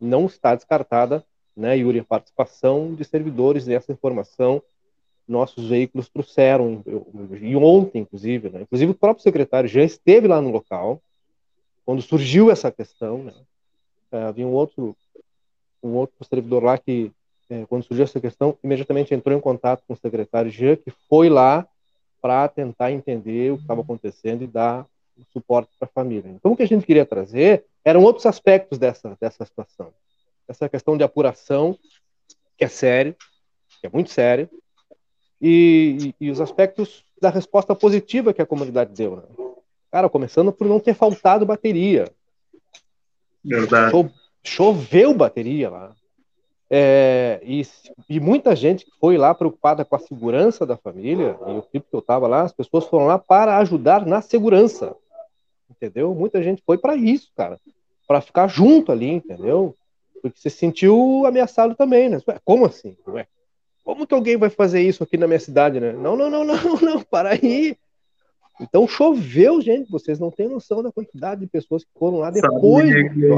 [0.00, 1.24] não está descartada,
[1.56, 4.62] né, Yuri, a participação de servidores nessa informação
[5.28, 6.82] nossos veículos trouxeram,
[7.40, 8.62] e ontem, inclusive, né?
[8.62, 11.00] inclusive o próprio secretário já esteve lá no local,
[11.84, 13.34] quando surgiu essa questão, né?
[14.10, 14.96] É, havia um outro,
[15.82, 17.10] um outro servidor lá que,
[17.50, 21.28] é, quando surgiu essa questão, imediatamente entrou em contato com o secretário Jean, que foi
[21.28, 21.66] lá
[22.20, 24.86] para tentar entender o que estava acontecendo e dar
[25.32, 26.30] suporte para a família.
[26.30, 29.92] Então, o que a gente queria trazer eram outros aspectos dessa, dessa situação.
[30.46, 31.78] Essa questão de apuração,
[32.56, 33.14] que é sério,
[33.80, 34.48] que é muito sério,
[35.40, 39.16] e, e, e, os aspectos da resposta positiva que a comunidade deu.
[39.16, 39.22] Né?
[39.90, 42.10] Cara, começando por não ter faltado bateria.
[43.44, 43.90] Verdade.
[43.90, 44.10] Cho
[44.42, 45.94] choveu bateria lá.
[46.70, 47.66] É, e,
[48.08, 51.86] e, muita gente que foi lá preocupada com a segurança da família, e o tempo
[51.88, 54.94] que eu estava lá, as pessoas foram lá para ajudar na segurança.
[55.70, 56.14] Entendeu?
[56.14, 57.58] Muita gente foi para isso, cara.
[58.06, 59.74] Para ficar junto ali, entendeu?
[60.20, 62.18] Porque se sentiu ameaçado também, né?
[62.44, 62.96] Como assim?
[63.06, 63.26] Ué,
[63.88, 65.94] como que alguém vai fazer isso aqui na minha cidade, né?
[65.94, 67.74] Não, não, não, não, não, para aí.
[68.60, 69.90] Então choveu, gente.
[69.90, 72.86] Vocês não têm noção da quantidade de pessoas que foram lá depois.
[72.86, 73.28] Sabe que,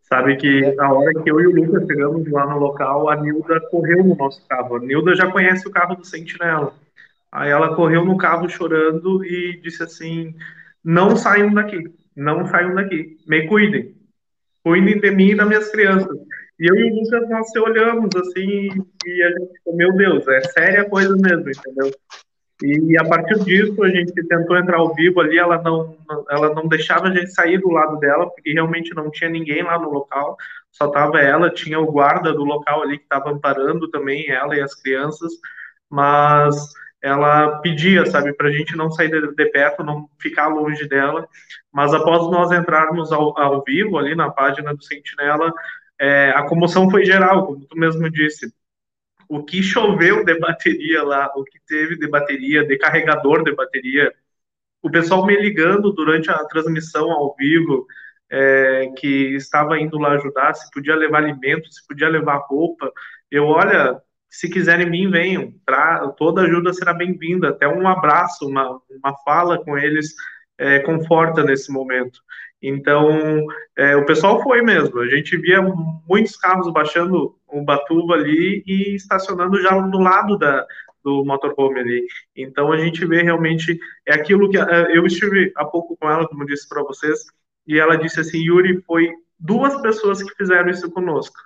[0.00, 0.80] sabe que é.
[0.80, 4.16] a hora que eu e o Lucas chegamos lá no local, a Nilda correu no
[4.16, 4.76] nosso carro.
[4.76, 6.72] A Nilda já conhece o carro do Sentinela.
[7.30, 10.34] Aí ela correu no carro chorando e disse assim:
[10.82, 11.84] Não saiam daqui,
[12.16, 13.94] não saiam daqui, me cuidem,
[14.64, 16.16] cuidem de mim e das minhas crianças.
[16.58, 18.68] E eu e o Lucas, nós se olhamos assim,
[19.04, 21.90] e a gente falou, meu Deus, é séria coisa mesmo, entendeu?
[22.62, 25.94] E a partir disso, a gente tentou entrar ao vivo ali, ela não,
[26.30, 29.78] ela não deixava a gente sair do lado dela, porque realmente não tinha ninguém lá
[29.78, 30.38] no local,
[30.72, 34.62] só tava ela, tinha o guarda do local ali que estava amparando também ela e
[34.62, 35.32] as crianças,
[35.90, 36.56] mas
[37.02, 41.28] ela pedia, sabe, para a gente não sair de, de, perto, não ficar longe dela,
[41.70, 45.52] mas após nós entrarmos ao, ao vivo ali na página do Sentinela,
[46.00, 48.52] é, a comoção foi geral, como tu mesmo disse.
[49.28, 54.12] O que choveu de bateria lá, o que teve de bateria, de carregador de bateria,
[54.82, 57.86] o pessoal me ligando durante a transmissão ao vivo,
[58.30, 62.92] é, que estava indo lá ajudar, se podia levar alimento, se podia levar roupa.
[63.30, 65.52] Eu, olha, se quiserem vir, venham.
[65.64, 67.48] Pra, toda ajuda será bem-vinda.
[67.48, 70.14] Até um abraço, uma, uma fala com eles
[70.58, 72.20] é, conforta nesse momento.
[72.62, 73.46] Então,
[73.76, 74.98] é, o pessoal foi mesmo.
[75.00, 75.60] A gente via
[76.08, 80.66] muitos carros baixando o Batuba ali e estacionando já do lado da,
[81.04, 82.06] do motorhome ali.
[82.34, 86.26] Então, a gente vê realmente é aquilo que é, eu estive há pouco com ela,
[86.26, 87.26] como disse para vocês,
[87.66, 91.36] e ela disse assim: Yuri, foi duas pessoas que fizeram isso conosco.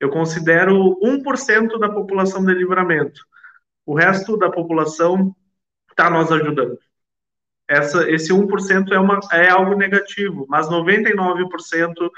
[0.00, 3.20] Eu considero 1% da população de livramento.
[3.84, 5.34] O resto da população
[5.90, 6.78] está nos ajudando
[7.70, 12.10] essa, esse 1% é, uma, é algo negativo, mas 99%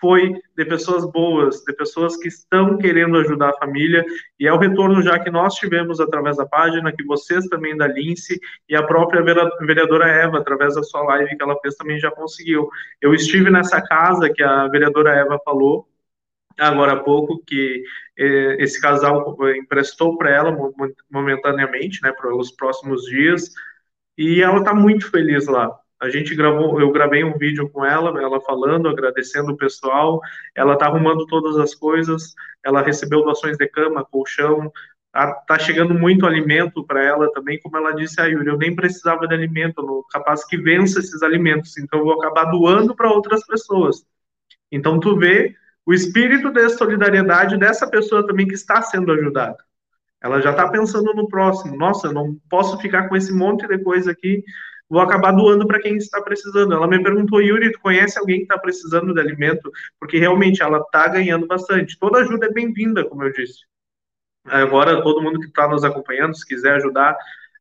[0.00, 4.04] foi de pessoas boas, de pessoas que estão querendo ajudar a família,
[4.38, 7.86] e é o retorno já que nós tivemos através da página, que vocês também da
[7.86, 9.22] Lince, e a própria
[9.60, 12.68] vereadora Eva, através da sua live que ela fez, também já conseguiu.
[13.00, 15.88] Eu estive nessa casa que a vereadora Eva falou,
[16.58, 17.84] agora há pouco, que
[18.18, 20.56] eh, esse casal emprestou para ela
[21.08, 23.52] momentaneamente, né, para os próximos dias,
[24.18, 25.70] e ela está muito feliz lá.
[26.00, 30.20] A gente gravou, eu gravei um vídeo com ela, ela falando, agradecendo o pessoal.
[30.54, 32.34] Ela está arrumando todas as coisas.
[32.64, 34.72] Ela recebeu doações de cama, colchão.
[35.46, 39.26] Tá chegando muito alimento para ela também, como ela disse a Yuri, eu nem precisava
[39.26, 44.04] de alimento, capaz que vença esses alimentos, então eu vou acabar doando para outras pessoas.
[44.70, 49.56] Então tu vê o espírito de solidariedade dessa pessoa também que está sendo ajudada.
[50.22, 51.76] Ela já está pensando no próximo.
[51.76, 54.42] Nossa, eu não posso ficar com esse monte de coisa aqui.
[54.88, 56.72] Vou acabar doando para quem está precisando.
[56.72, 59.70] Ela me perguntou, Yuri, tu conhece alguém que está precisando de alimento?
[60.00, 61.98] Porque realmente ela está ganhando bastante.
[61.98, 63.60] Toda ajuda é bem-vinda, como eu disse.
[64.46, 67.16] Agora, todo mundo que está nos acompanhando, se quiser ajudar.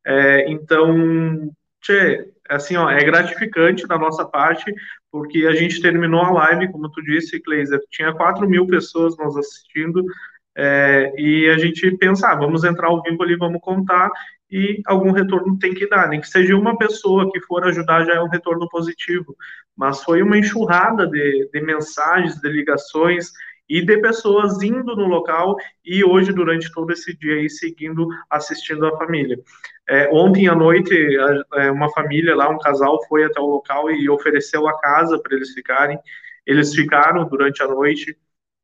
[0.06, 1.52] É, então,
[1.82, 4.74] tchê, assim, ó, é gratificante da nossa parte,
[5.12, 9.36] porque a gente terminou a live, como tu disse, Kleiser, tinha 4 mil pessoas nos
[9.36, 10.04] assistindo,
[10.58, 14.10] é, e a gente pensar, ah, vamos entrar ao vivo ali, vamos contar,
[14.50, 18.16] e algum retorno tem que dar, nem que seja uma pessoa que for ajudar já
[18.16, 19.36] é um retorno positivo,
[19.76, 23.32] mas foi uma enxurrada de, de mensagens, de ligações,
[23.70, 28.86] e de pessoas indo no local e hoje, durante todo esse dia aí, seguindo, assistindo
[28.86, 29.38] a família.
[29.90, 30.96] É, ontem à noite,
[31.54, 35.36] é, uma família lá, um casal, foi até o local e ofereceu a casa para
[35.36, 36.00] eles ficarem.
[36.46, 38.18] Eles ficaram durante a noite.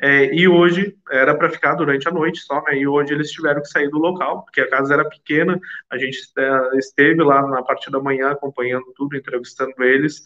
[0.06, 2.78] É, e hoje era para ficar durante a noite só, né?
[2.78, 5.58] E hoje eles tiveram que sair do local, porque a casa era pequena.
[5.90, 10.22] A gente é, esteve lá na parte da manhã acompanhando tudo, entrevistando eles.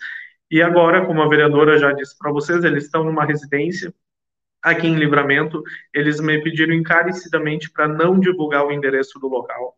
[0.49, 3.93] E agora, como a vereadora já disse para vocês, eles estão numa residência
[4.63, 5.61] aqui em Livramento.
[5.93, 9.77] Eles me pediram encarecidamente para não divulgar o endereço do local,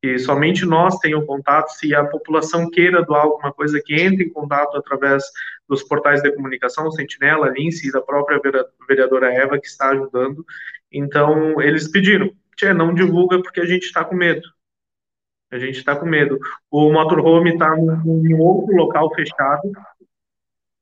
[0.00, 4.32] que somente nós tenhamos contato, se a população queira doar alguma coisa, que entre em
[4.32, 5.24] contato através
[5.68, 8.40] dos portais de comunicação, Sentinela, Lince e da própria
[8.88, 10.44] vereadora Eva, que está ajudando.
[10.90, 14.42] Então, eles pediram, Tchê, não divulga porque a gente está com medo.
[15.50, 16.38] A gente está com medo.
[16.70, 19.70] O motorhome está em outro local fechado,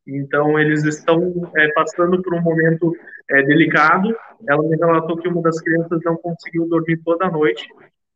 [0.06, 2.94] então, eles estão é, passando por um momento
[3.28, 4.16] é, delicado.
[4.48, 7.66] Ela me relatou que uma das crianças não conseguiu dormir toda a noite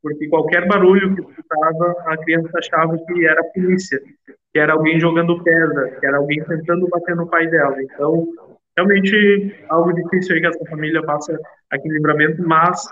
[0.03, 4.01] porque qualquer barulho que escutava, a criança achava que era polícia,
[4.53, 7.81] que era alguém jogando pedra, que era alguém tentando bater no pai dela.
[7.83, 8.27] Então,
[8.77, 11.39] realmente, algo difícil aí que essa família passa
[11.71, 12.83] aqui em Livramento, mas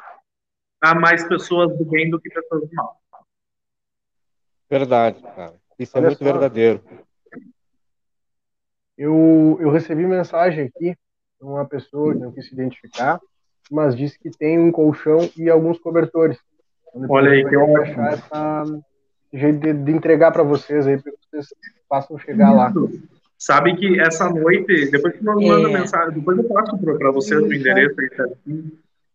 [0.81, 2.97] há mais pessoas do bem do que pessoas do mal.
[4.71, 5.55] Verdade, cara.
[5.79, 6.25] Isso é Olha muito só.
[6.25, 6.83] verdadeiro.
[8.97, 10.91] Eu, eu recebi mensagem aqui
[11.41, 13.21] de uma pessoa que não quis se identificar,
[13.71, 16.39] mas disse que tem um colchão e alguns cobertores.
[17.09, 18.65] Olha aí, que eu achar essa
[19.33, 21.49] jeito de, de entregar para vocês aí, para que vocês
[21.89, 22.73] possam chegar lá.
[23.39, 25.47] Sabe que essa noite, depois que nós é.
[25.47, 28.73] manda mensagem, depois eu passo para vocês o endereço aí certinho.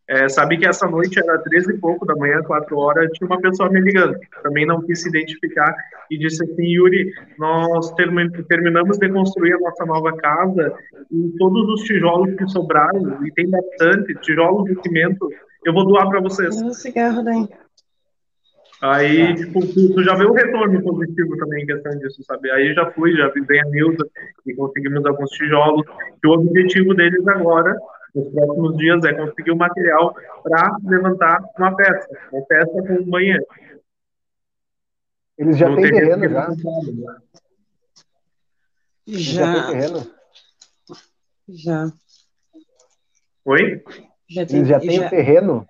[0.07, 3.39] É, sabe que essa noite era 13 e pouco da manhã, 4 horas, tinha uma
[3.39, 4.18] pessoa me ligando.
[4.41, 5.74] Também não quis se identificar
[6.11, 10.74] e disse assim: Yuri, nós terminamos de construir a nossa nova casa
[11.09, 15.30] e todos os tijolos que sobraram, e tem bastante, tijolos de cimento,
[15.66, 16.61] eu vou doar para vocês.
[16.61, 17.47] Um cigarro daí.
[18.84, 22.51] Aí, tipo, tu, já vê o retorno positivo também em questão disso, sabe?
[22.51, 24.05] Aí já fui, já vi a Nilda
[24.45, 25.88] e conseguimos alguns tijolos.
[26.21, 27.77] E o objetivo deles agora,
[28.13, 30.13] nos próximos dias, é conseguir o material
[30.43, 33.45] para levantar uma peça, uma peça com um banheiro.
[35.38, 36.49] Eles já têm terreno, já.
[39.07, 39.43] Já.
[39.45, 40.11] Já tem terreno?
[41.47, 41.88] Já.
[43.45, 43.81] Oi?
[44.27, 45.09] Já Eles já têm já...
[45.09, 45.65] terreno?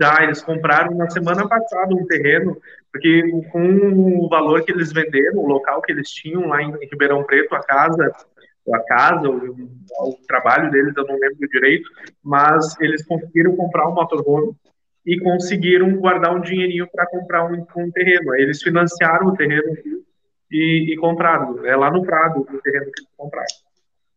[0.00, 2.56] Já, eles compraram na semana passada um terreno,
[2.92, 7.24] porque com o valor que eles venderam, o local que eles tinham lá em Ribeirão
[7.24, 8.12] Preto, a casa,
[8.72, 11.88] a casa, o, o trabalho deles, eu não lembro direito,
[12.22, 14.54] mas eles conseguiram comprar um motorhome
[15.06, 18.32] e conseguiram guardar um dinheirinho para comprar um, um, terreno.
[18.32, 19.74] Aí eles financiaram o terreno
[20.50, 21.64] e, e compraram.
[21.64, 23.46] É lá no Prado o terreno que eles compraram.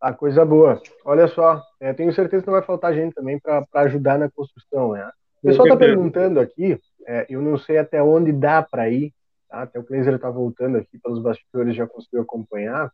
[0.00, 0.82] Ah, coisa boa.
[1.04, 4.92] Olha só, é, tenho certeza que não vai faltar gente também para ajudar na construção,
[4.92, 5.08] né?
[5.42, 9.12] O pessoal está perguntando aqui, é, eu não sei até onde dá para ir,
[9.48, 9.62] tá?
[9.62, 12.92] até o Kleiser está voltando aqui pelos bastidores, já conseguiu acompanhar,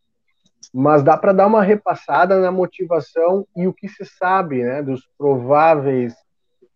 [0.72, 5.06] mas dá para dar uma repassada na motivação e o que se sabe né, dos
[5.18, 6.14] prováveis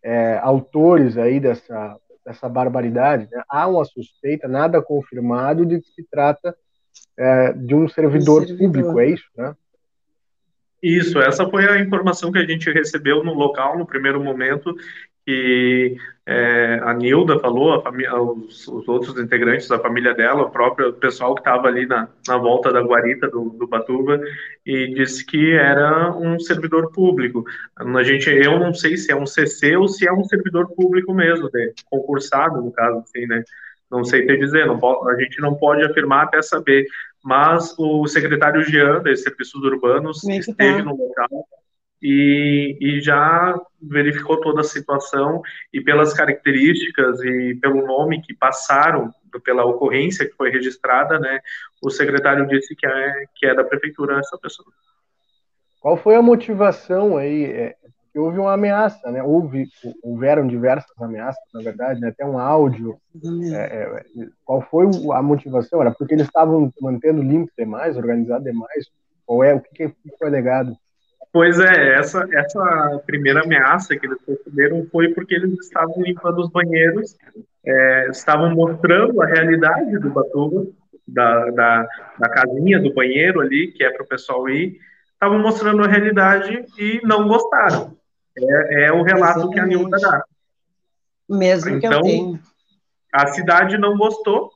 [0.03, 3.27] é, autores aí dessa, dessa barbaridade.
[3.31, 3.43] Né?
[3.49, 6.55] Há uma suspeita, nada confirmado, de que se trata
[7.17, 9.25] é, de um servidor, servidor, público, é isso?
[9.35, 9.55] Né?
[10.81, 14.75] Isso, essa foi a informação que a gente recebeu no local no primeiro momento
[15.25, 15.95] que
[16.25, 21.33] é, a Nilda falou, a os, os, outros integrantes da família dela, o próprio pessoal
[21.35, 24.21] que estava ali na, na volta da guarita do, do Batuba,
[24.65, 27.43] e disse que era um servidor público.
[27.75, 31.13] A gente, eu não sei se é um CC ou se é um servidor público
[31.13, 33.43] mesmo, né, concursado no caso, assim, né?
[33.91, 36.87] Não sei te dizer, não a gente não pode afirmar até saber.
[37.23, 40.83] Mas o secretário Jean, dos Serviços Urbanos, esteve tá.
[40.83, 41.47] no local
[42.03, 45.41] e, e já verificou toda a situação
[45.71, 49.09] e pelas características e pelo nome que passaram
[49.45, 51.39] pela ocorrência que foi registrada, né,
[51.81, 54.67] o secretário disse que é, que é da prefeitura essa pessoa.
[55.79, 57.45] Qual foi a motivação aí?
[57.45, 57.75] É,
[58.15, 59.23] houve uma ameaça, né?
[59.23, 59.67] Houve,
[60.01, 62.09] houveram diversas ameaças, na verdade, né?
[62.09, 62.97] até um áudio.
[63.53, 65.81] É, é, qual foi a motivação?
[65.81, 68.87] Era porque eles estavam mantendo limpo demais, organizado demais?
[69.25, 70.77] Ou é o que, que foi alegado?
[71.33, 76.51] Pois é, essa, essa primeira ameaça que eles receberam foi porque eles estavam limpando os
[76.51, 77.17] banheiros,
[77.65, 80.67] é, estavam mostrando a realidade do Batuba,
[81.07, 81.87] da, da,
[82.19, 84.77] da casinha do banheiro ali, que é para o pessoal ir,
[85.11, 87.97] estavam mostrando a realidade e não gostaram.
[88.37, 89.53] É, é o relato Exatamente.
[89.53, 90.23] que a Nilda dá.
[91.27, 92.39] Mesmo então, que eu então, tenho.
[93.11, 94.51] A cidade não gostou,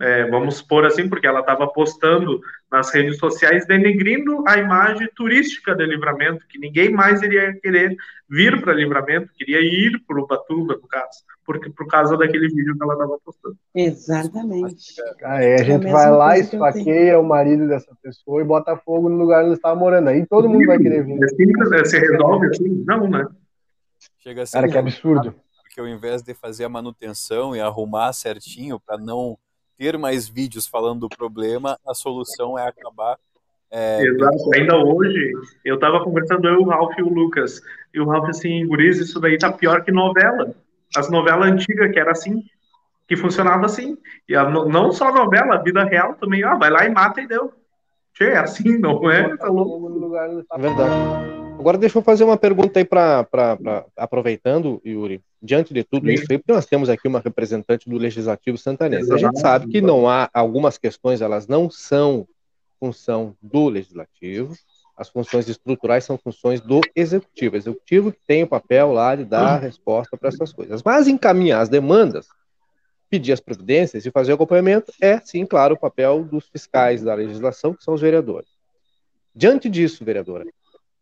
[0.00, 2.40] é, vamos supor assim, porque ela estava postando
[2.70, 7.96] nas redes sociais denegrindo a imagem turística de Livramento, que ninguém mais iria querer
[8.28, 12.76] vir para Livramento, queria ir para o Ubatuba, no caso, porque por causa daquele vídeo
[12.76, 13.56] que ela estava postando.
[13.74, 14.94] Exatamente.
[15.24, 19.16] Aí a gente é vai lá, esfaqueia o marido dessa pessoa e bota fogo no
[19.16, 20.08] lugar onde estava morando.
[20.08, 21.18] Aí todo mundo vai querer vir.
[21.22, 21.84] É simples, né?
[21.84, 22.84] Se resolve assim?
[22.86, 23.26] Não, né?
[24.18, 25.34] Chega assim, Cara, que absurdo.
[25.62, 29.38] Porque ao invés de fazer a manutenção e arrumar certinho para não
[29.78, 33.16] ter mais vídeos falando do problema, a solução é acabar.
[33.70, 34.02] É...
[34.02, 35.32] Exato, ainda hoje
[35.64, 37.62] eu estava conversando eu, o Ralph e o Lucas,
[37.94, 40.54] e o Ralph assim, Guriz, isso daí tá pior que novela.
[40.96, 42.42] As novelas antigas que era assim,
[43.06, 43.96] que funcionava assim.
[44.28, 47.20] E a, não só a novela, a vida real também, ah, vai lá e mata
[47.20, 47.52] e deu.
[48.14, 49.36] Che, é assim, não é?
[49.36, 50.16] Tá louco.
[50.16, 50.94] É verdade.
[51.58, 53.26] Agora deixa eu fazer uma pergunta aí para
[53.96, 59.12] aproveitando, Yuri diante de tudo isso, porque nós temos aqui uma representante do Legislativo Santanense.
[59.12, 62.26] A gente sabe que não há algumas questões, elas não são
[62.80, 64.54] função do Legislativo,
[64.96, 67.54] as funções estruturais são funções do Executivo.
[67.54, 70.82] O Executivo que tem o papel lá de dar resposta para essas coisas.
[70.82, 72.26] Mas encaminhar as demandas,
[73.08, 77.14] pedir as providências e fazer o acompanhamento é, sim, claro, o papel dos fiscais da
[77.14, 78.50] legislação, que são os vereadores.
[79.32, 80.44] Diante disso, vereadora,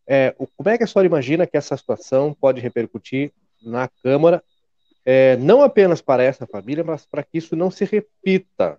[0.05, 4.43] é, como é que a senhora imagina que essa situação pode repercutir na Câmara,
[5.05, 8.77] é, não apenas para essa família, mas para que isso não se repita,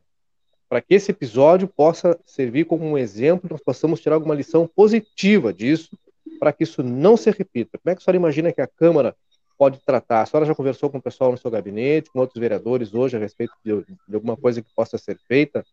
[0.68, 5.52] para que esse episódio possa servir como um exemplo, nós possamos tirar alguma lição positiva
[5.52, 5.98] disso,
[6.38, 7.78] para que isso não se repita.
[7.78, 9.16] Como é que a senhora imagina que a Câmara
[9.56, 10.20] pode tratar?
[10.20, 13.20] A senhora já conversou com o pessoal no seu gabinete, com outros vereadores hoje a
[13.20, 15.64] respeito de, de alguma coisa que possa ser feita,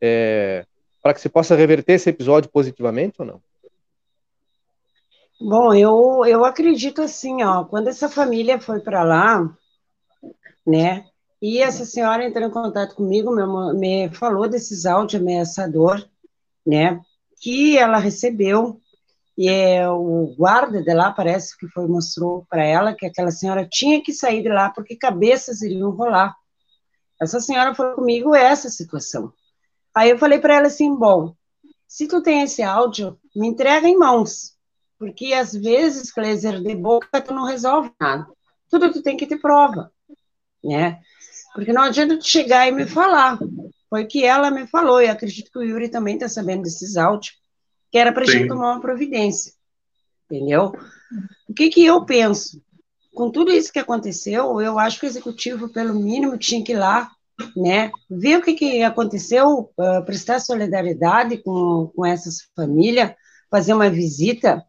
[0.00, 0.64] é,
[1.02, 3.42] para que se possa reverter esse episódio positivamente ou não?
[5.42, 9.56] Bom, eu, eu acredito assim, ó, quando essa família foi para lá,
[10.66, 11.06] né,
[11.40, 16.06] e essa senhora entrou em contato comigo, me, me falou desses áudios ameaçador,
[16.66, 17.00] né,
[17.40, 18.78] que ela recebeu,
[19.36, 23.66] e é, o guarda de lá parece que foi mostrou para ela que aquela senhora
[23.66, 26.36] tinha que sair de lá porque cabeças iriam rolar.
[27.18, 29.32] Essa senhora falou comigo essa situação.
[29.94, 31.34] Aí eu falei para ela assim, bom,
[31.88, 34.59] se tu tem esse áudio, me entrega em mãos,
[35.00, 38.26] porque às vezes, Kleiser, de boca tu não resolve nada.
[38.68, 39.90] Tudo tu tem que ter prova,
[40.62, 41.00] né?
[41.54, 43.38] Porque não adianta tu chegar e me falar.
[43.88, 47.34] Foi que ela me falou, e acredito que o Yuri também está sabendo desses áudios,
[47.90, 49.54] que era para a gente tomar uma providência.
[50.30, 50.74] Entendeu?
[51.48, 52.62] O que, que eu penso?
[53.14, 56.78] Com tudo isso que aconteceu, eu acho que o executivo, pelo mínimo, tinha que ir
[56.78, 57.10] lá,
[57.56, 57.90] né?
[58.08, 63.14] Ver o que, que aconteceu, uh, prestar solidariedade com, com essas famílias,
[63.50, 64.62] fazer uma visita,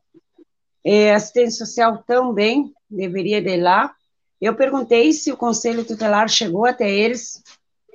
[0.84, 3.94] é, assistência social também deveria ir lá.
[4.40, 7.44] Eu perguntei se o conselho tutelar chegou até eles,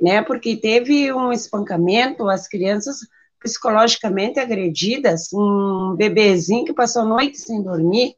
[0.00, 0.22] né?
[0.22, 2.98] Porque teve um espancamento, as crianças
[3.40, 8.16] psicologicamente agredidas, um bebezinho que passou a noite sem dormir.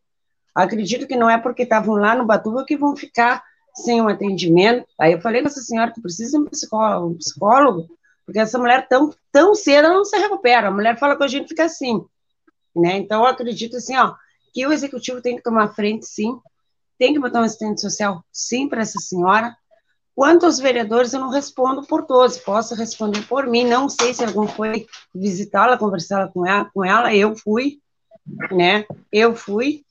[0.54, 3.42] Acredito que não é porque estavam lá no Batuba que vão ficar
[3.74, 4.86] sem um atendimento.
[4.98, 7.88] Aí eu falei com essa senhora que precisa de um psicólogo, um psicólogo,
[8.26, 10.68] porque essa mulher tão, tão cedo não se recupera.
[10.68, 12.04] A mulher fala que a gente fica assim,
[12.74, 12.96] né?
[12.96, 14.14] Então eu acredito assim, ó,
[14.52, 16.38] que o executivo tem que tomar frente, sim,
[16.98, 19.56] tem que botar um assistente social, sim, para essa senhora.
[20.14, 23.64] Quanto aos vereadores, eu não respondo por todos, posso responder por mim.
[23.64, 24.84] Não sei se algum foi
[25.14, 27.78] visitá-la, conversar com ela, com ela, eu fui,
[28.50, 28.84] né?
[29.12, 29.84] Eu fui,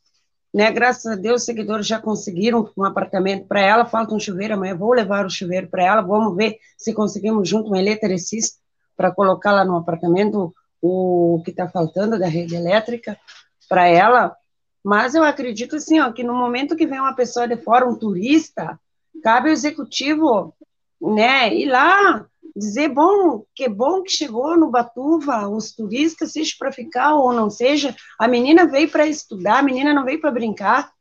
[0.54, 0.70] né?
[0.70, 3.86] Graças a Deus, os seguidores já conseguiram um apartamento para ela.
[3.86, 6.02] Falta um chuveiro, amanhã vou levar o chuveiro para ela.
[6.02, 8.60] Vamos ver se conseguimos junto um eletricista
[8.98, 13.18] para colocar lá no apartamento o que está faltando da rede elétrica
[13.70, 14.36] para ela.
[14.84, 17.96] Mas eu acredito assim, ó, que no momento que vem uma pessoa de fora, um
[17.96, 18.80] turista,
[19.24, 20.56] cabe ao executivo,
[21.02, 22.26] né, ir lá
[22.58, 27.50] dizer, bom, que bom que chegou no Batuva, os turistas, seja para ficar ou não
[27.50, 30.92] seja, a menina veio para estudar, a menina não veio para brincar.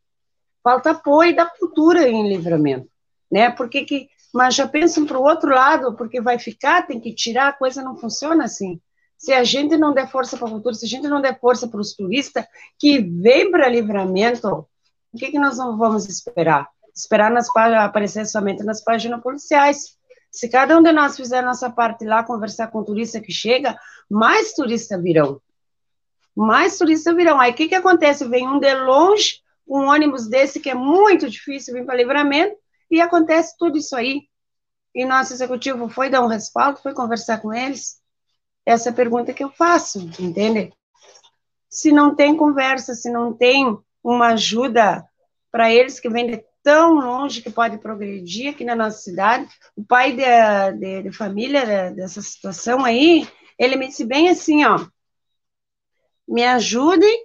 [0.63, 2.89] Falta apoio da cultura em livramento,
[3.31, 3.51] né?
[3.51, 7.49] Porque que, mas já pensam para o outro lado, porque vai ficar, tem que tirar,
[7.49, 8.81] a coisa não funciona assim.
[9.27, 11.67] Se a gente não der força para a cultura, se a gente não der força
[11.67, 12.47] para os turistas
[12.79, 14.69] que vêm para livramento,
[15.13, 16.69] o que, que nós vamos esperar?
[16.95, 19.99] Esperar nas aparecer somente nas páginas policiais.
[20.31, 23.33] Se cada um de nós fizer a nossa parte lá, conversar com o turista que
[23.33, 23.77] chega,
[24.09, 25.41] mais turistas virão.
[26.33, 27.41] Mais turistas virão.
[27.41, 28.29] Aí o que, que acontece?
[28.29, 32.55] Vem um de longe, um ônibus desse que é muito difícil vir para livramento,
[32.89, 34.29] e acontece tudo isso aí.
[34.95, 38.06] E nosso executivo foi dar um respaldo, foi conversar com eles,
[38.67, 40.73] essa pergunta que eu faço, entende?
[41.71, 45.09] Se não tem conversa, se não tem uma ajuda
[45.53, 49.49] para eles que vêm de tão longe que pode progredir aqui na nossa cidade.
[49.77, 54.85] O pai de, de, de família dessa situação aí, ele me disse bem assim, ó,
[56.27, 57.25] me ajudem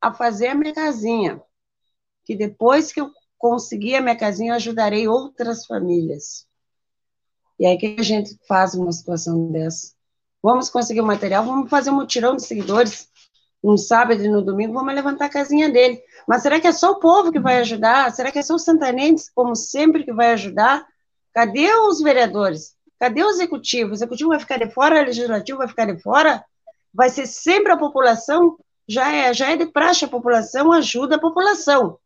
[0.00, 1.42] a fazer a minha casinha,
[2.24, 6.46] que depois que eu conseguir a minha casinha, eu ajudarei outras famílias.
[7.58, 9.95] E aí que a gente faz uma situação dessa?
[10.46, 13.08] Vamos conseguir o material, vamos fazer um mutirão de seguidores
[13.60, 16.00] no sábado e no domingo, vamos levantar a casinha dele.
[16.24, 18.12] Mas será que é só o povo que vai ajudar?
[18.12, 20.86] Será que é só os santanenses, como sempre, que vai ajudar?
[21.34, 22.76] Cadê os vereadores?
[22.96, 23.90] Cadê o executivo?
[23.90, 26.44] O executivo vai ficar de fora, o legislativo vai ficar de fora?
[26.94, 28.56] Vai ser sempre a população?
[28.86, 31.98] Já é, já é de praxe, a população ajuda a população.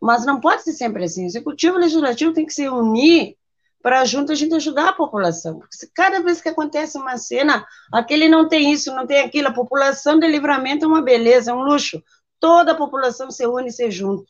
[0.00, 1.24] Mas não pode ser sempre assim.
[1.24, 3.36] O executivo e o legislativo tem que se unir
[3.82, 5.60] para junto a gente ajudar a população.
[5.94, 10.18] Cada vez que acontece uma cena, aquele não tem isso, não tem aquilo, a população
[10.18, 12.02] de livramento é uma beleza, é um luxo.
[12.40, 14.26] Toda a população se une e se junto.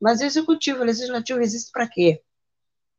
[0.00, 2.22] Mas o executivo, o legislativo existe para quê?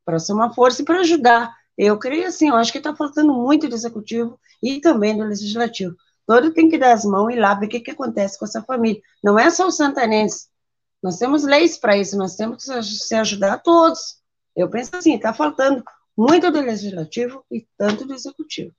[0.06, 1.52] Para ser uma força e para ajudar.
[1.78, 5.96] Eu creio assim, eu acho que está faltando muito do executivo e também do legislativo.
[6.28, 8.62] Todo tem que dar as mãos e lá ver o que, que acontece com essa
[8.62, 9.02] família.
[9.24, 10.48] Não é só o santanense.
[11.02, 14.21] Nós temos leis para isso, nós temos que se ajudar todos.
[14.56, 15.84] Eu penso assim, está faltando
[16.18, 18.74] muito do legislativo e tanto do executivo.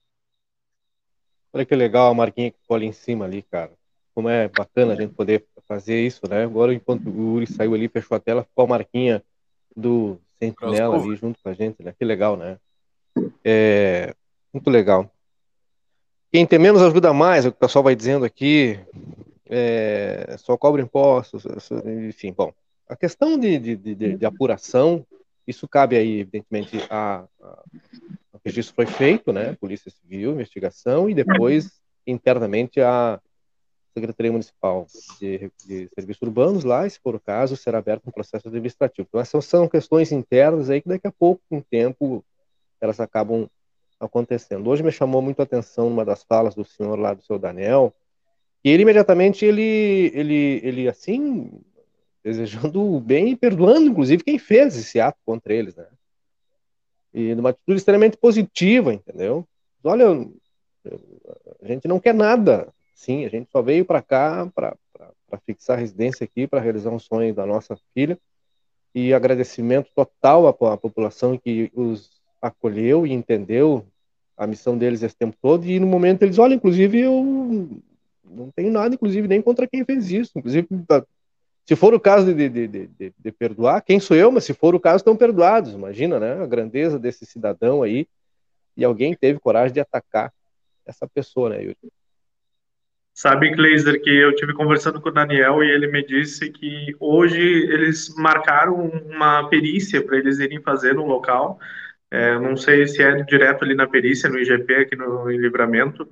[1.51, 3.71] Olha que legal a marquinha que ficou ali em cima ali, cara.
[4.13, 6.43] Como é bacana a gente poder fazer isso, né?
[6.43, 9.23] Agora, enquanto o Uri saiu ali, fechou a tela, ficou a marquinha
[9.75, 11.93] do Sentinela ali junto com a gente, né?
[11.97, 12.57] Que legal, né?
[13.43, 14.13] É,
[14.51, 15.09] muito legal.
[16.31, 18.79] Quem tem menos ajuda mais, é o que o pessoal vai dizendo aqui,
[19.47, 21.45] é, só cobra impostos,
[22.07, 22.51] enfim, bom.
[22.89, 25.05] A questão de, de, de, de apuração
[25.47, 27.63] isso cabe aí, evidentemente, a, a,
[28.33, 29.55] o registro foi feito, né?
[29.59, 33.19] Polícia Civil, investigação, e depois, internamente, a
[33.93, 34.87] Secretaria Municipal
[35.19, 39.07] de, de Serviços Urbanos, lá, se for o caso, será aberto um processo administrativo.
[39.07, 42.23] Então, essas são questões internas aí que daqui a pouco, com o tempo,
[42.81, 43.47] elas acabam
[43.99, 44.69] acontecendo.
[44.69, 47.93] Hoje me chamou muito a atenção uma das falas do senhor lá, do seu Daniel,
[48.63, 51.51] e ele imediatamente, ele, ele, ele assim,
[52.23, 55.85] desejando o bem e perdoando, inclusive, quem fez esse ato contra eles, né?
[57.13, 59.45] E numa atitude extremamente positiva, entendeu?
[59.83, 60.07] Olha,
[61.61, 64.77] a gente não quer nada, sim, a gente só veio para cá para
[65.45, 68.17] fixar residência aqui, para realizar um sonho da nossa filha,
[68.95, 72.09] e agradecimento total à, à população que os
[72.41, 73.85] acolheu e entendeu
[74.37, 77.81] a missão deles esse tempo todo, e no momento eles, olha, inclusive eu
[78.23, 80.67] não tenho nada, inclusive, nem contra quem fez isso, inclusive
[81.65, 84.31] se for o caso de, de, de, de, perdoar, quem sou eu?
[84.31, 85.73] Mas se for o caso, estão perdoados.
[85.73, 86.43] Imagina, né?
[86.43, 88.05] A grandeza desse cidadão aí.
[88.75, 90.33] E alguém teve coragem de atacar
[90.85, 91.77] essa pessoa, né, Yuri?
[93.13, 97.39] Sabe, Kleiser, que eu tive conversando com o Daniel e ele me disse que hoje
[97.39, 101.59] eles marcaram uma perícia para eles irem fazer no local.
[102.09, 106.09] É, não sei se é direto ali na perícia, no IGP, aqui no em Livramento,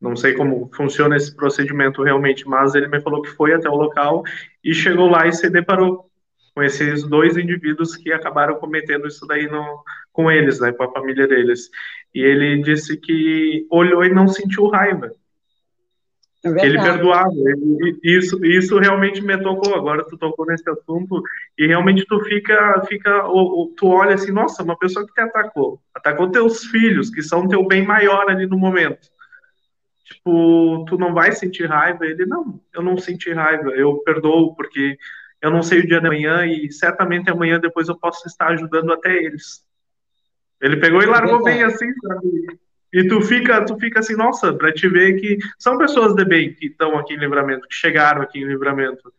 [0.00, 3.74] não sei como funciona esse procedimento realmente, mas ele me falou que foi até o
[3.74, 4.24] local
[4.62, 6.10] e chegou lá e se deparou
[6.54, 9.82] com esses dois indivíduos que acabaram cometendo isso daí no,
[10.12, 11.70] com eles, né, com a família deles.
[12.14, 15.12] E ele disse que olhou e não sentiu raiva.
[16.42, 17.30] É que ele perdoava.
[18.02, 19.74] isso, isso realmente me tocou.
[19.74, 21.22] Agora tu tocou nesse assunto
[21.56, 23.24] e realmente tu fica, fica,
[23.76, 27.66] tu olha assim, nossa, uma pessoa que te atacou, atacou teus filhos, que são teu
[27.66, 29.09] bem maior ali no momento
[30.10, 32.04] tipo, tu não vai sentir raiva?
[32.04, 34.98] Ele, não, eu não senti raiva, eu perdoo, porque
[35.40, 38.92] eu não sei o dia de amanhã e certamente amanhã depois eu posso estar ajudando
[38.92, 39.64] até eles.
[40.60, 42.58] Ele pegou e largou bem assim, sabe?
[42.92, 46.52] E tu fica, tu fica assim, nossa, para te ver que são pessoas de bem
[46.52, 49.12] que estão aqui em Livramento, que chegaram aqui em Livramento.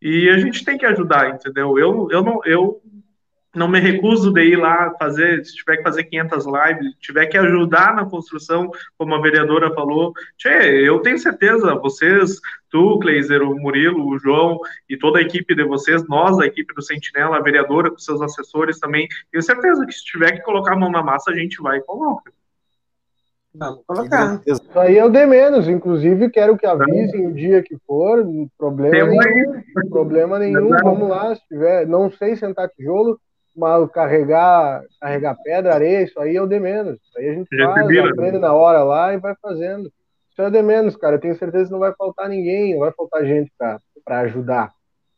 [0.00, 1.78] E a gente tem que ajudar, entendeu?
[1.78, 2.80] Eu, eu não, eu
[3.54, 7.38] não me recuso de ir lá fazer, se tiver que fazer 500 lives, tiver que
[7.38, 10.48] ajudar na construção, como a vereadora falou, tchê,
[10.86, 12.40] eu tenho certeza, vocês,
[12.70, 16.74] tu, Kleiser, o Murilo, o João e toda a equipe de vocês, nós, a equipe
[16.74, 20.74] do Sentinela, a vereadora com seus assessores também, tenho certeza que se tiver que colocar
[20.74, 22.30] a mão na massa, a gente vai e coloca.
[23.54, 24.40] Vamos colocar.
[24.46, 28.24] Isso aí é o de menos, inclusive quero que avisem o dia que for,
[28.56, 33.18] problema nenhum, problema nenhum, vamos lá, se tiver, não sei sentar tijolo,
[33.58, 36.96] mas carregar, carregar pedra, areia, isso aí é o de menos.
[37.02, 39.92] Isso aí a gente faz, aprende na hora lá e vai fazendo.
[40.30, 41.16] Isso é de menos, cara.
[41.16, 44.72] Eu tenho certeza que não vai faltar ninguém, não vai faltar gente para ajudar.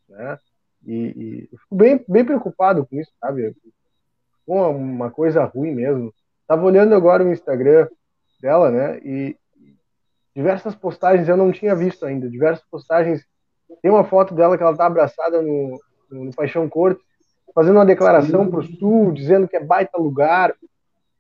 [0.09, 0.39] Né?
[0.87, 3.55] E, e eu fico bem, bem preocupado com isso, sabe?
[4.47, 6.11] Uma, uma coisa ruim mesmo.
[6.47, 7.87] Tava olhando agora o Instagram
[8.41, 8.99] dela, né?
[9.05, 9.37] E
[10.35, 13.23] diversas postagens eu não tinha visto ainda, diversas postagens
[13.83, 15.79] Tem uma foto dela que ela tá abraçada no,
[16.11, 17.03] no Paixão Corte,
[17.55, 20.55] fazendo uma declaração para o sul, dizendo que é baita lugar,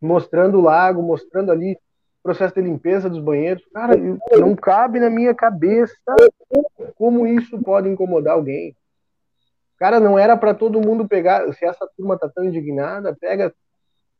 [0.01, 3.65] mostrando o lago, mostrando ali o processo de limpeza dos banheiros.
[3.73, 3.95] Cara,
[4.39, 5.95] não cabe na minha cabeça
[6.97, 8.75] como isso pode incomodar alguém.
[9.79, 11.51] Cara, não era para todo mundo pegar.
[11.55, 13.53] Se essa turma tá tão indignada, pega,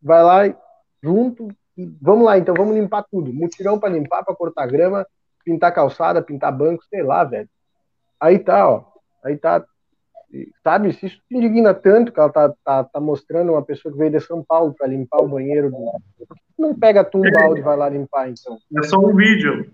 [0.03, 0.57] vai lá
[1.03, 3.33] junto e vamos lá, então vamos limpar tudo.
[3.33, 5.07] Mutirão para limpar, para cortar grama,
[5.45, 7.49] pintar calçada, pintar banco, sei lá, velho.
[8.19, 8.85] Aí tá, ó.
[9.23, 9.65] Aí tá.
[10.63, 13.99] Sabe, se isso te indigna tanto que ela tá, tá, tá mostrando uma pessoa que
[13.99, 16.01] veio de São Paulo para limpar o banheiro, do...
[16.57, 18.59] não pega tu um balde e vai lá limpar, então?
[18.79, 19.73] É só um vídeo.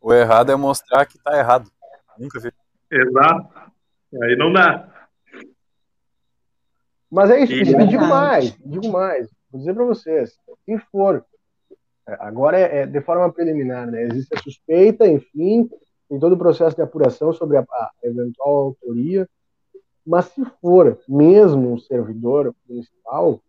[0.00, 1.70] O errado é mostrar que tá errado.
[2.18, 2.52] Nunca vi.
[2.90, 3.72] Exato.
[4.22, 5.08] Aí não dá.
[7.10, 7.86] Mas é isso, e...
[7.86, 9.28] digo mais, digo mais.
[9.50, 11.24] Vou dizer para vocês, se for,
[12.06, 14.02] é, agora é, é, de forma preliminar, né?
[14.04, 15.68] Existe a suspeita, enfim,
[16.10, 19.28] tem todo o processo de apuração sobre a, a eventual autoria,
[20.04, 23.40] mas se for mesmo um servidor municipal,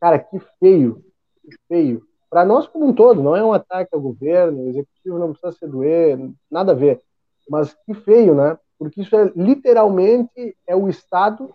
[0.00, 1.04] cara, que feio,
[1.42, 2.06] que feio.
[2.30, 5.50] Para nós como um todo, não é um ataque ao governo, o executivo não precisa
[5.50, 6.16] se doer,
[6.48, 7.02] nada a ver.
[7.50, 8.56] Mas que feio, né?
[8.78, 11.52] Porque isso é literalmente é o Estado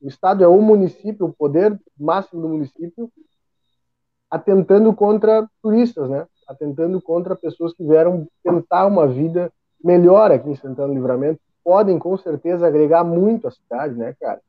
[0.00, 3.12] o Estado é o município, o poder máximo do município,
[4.30, 6.26] atentando contra turistas, né?
[6.48, 9.52] Atentando contra pessoas que vieram tentar uma vida
[9.82, 11.40] melhor aqui em Santana Livramento.
[11.64, 14.40] Podem, com certeza, agregar muito à cidade, né, cara?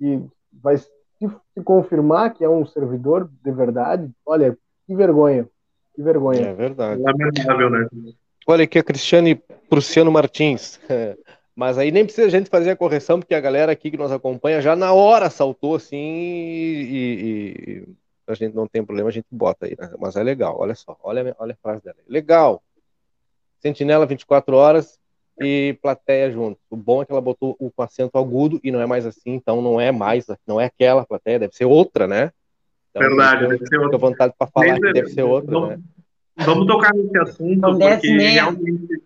[0.00, 0.20] E
[0.52, 0.88] vai se,
[1.20, 4.56] se confirmar que é um servidor de verdade, olha,
[4.86, 5.48] que vergonha.
[5.94, 6.48] Que vergonha.
[6.48, 7.00] É verdade.
[7.00, 7.88] Lamentável, né?
[8.46, 9.36] Olha aqui a Cristiane
[9.68, 10.80] Prussiano Martins.
[11.54, 14.10] Mas aí nem precisa a gente fazer a correção, porque a galera aqui que nos
[14.10, 17.88] acompanha já na hora saltou assim e, e
[18.26, 19.76] a gente não tem problema, a gente bota aí.
[19.78, 19.92] Né?
[19.98, 21.96] Mas é legal, olha só, olha, olha a frase dela.
[22.08, 22.62] Legal.
[23.60, 24.98] Sentinela 24 horas
[25.40, 26.58] e plateia junto.
[26.68, 29.34] O bom é que ela botou o com acento agudo e não é mais assim,
[29.34, 32.30] então não é mais, não é aquela plateia, deve ser outra, né?
[32.90, 33.98] Então, Verdade, deve ser outra.
[33.98, 35.78] vontade para falar que deve ser outra, vamos, né?
[36.36, 39.02] Vamos tocar nesse assunto, porque realmente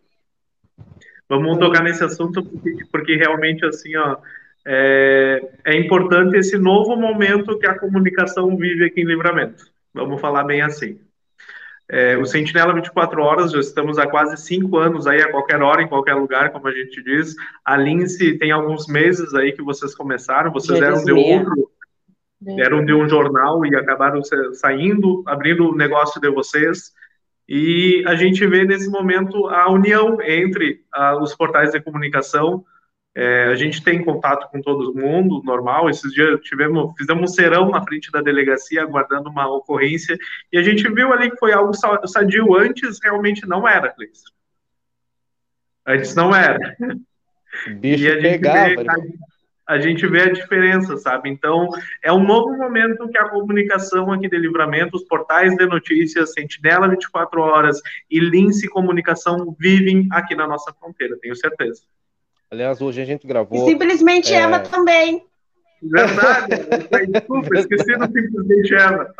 [1.29, 4.19] Vamos tocar nesse assunto porque, porque realmente assim, ó,
[4.67, 9.67] é, é, importante esse novo momento que a comunicação vive aqui em Livramento.
[9.93, 10.99] Vamos falar bem assim.
[11.91, 15.82] É, o Sentinela 24 Horas, já estamos há quase cinco anos aí, a qualquer hora,
[15.82, 17.35] em qualquer lugar, como a gente diz.
[17.64, 21.70] A Lince tem alguns meses aí que vocês começaram, vocês eram de outro,
[22.59, 24.22] eram de um jornal e acabaram
[24.55, 26.93] saindo, abrindo o negócio de vocês.
[27.47, 32.64] E a gente vê nesse momento a união entre uh, os portais de comunicação.
[33.17, 35.89] É, a gente tem contato com todo mundo, normal.
[35.89, 40.19] Esses dias tivemos, fizemos um serão na frente da delegacia, aguardando uma ocorrência,
[40.53, 41.73] e a gente viu ali que foi algo
[42.07, 42.57] sadio.
[42.57, 44.19] Antes realmente não era, Cleiton.
[45.87, 46.77] Antes não era.
[47.79, 48.83] Bicho pegava.
[48.83, 48.87] Vê,
[49.67, 51.31] a gente vê a diferença, sabe?
[51.31, 51.69] Então,
[52.03, 56.89] é um novo momento que a comunicação aqui de Livramento, os portais de notícias, Sentinela
[56.89, 61.83] 24 Horas e Lince Comunicação vivem aqui na nossa fronteira, tenho certeza.
[62.55, 63.67] Aliás, hoje a gente gravou.
[63.67, 64.37] E simplesmente é...
[64.37, 65.25] Eva também.
[65.83, 69.13] Verdade, desculpa, esqueci do simplesmente Eva.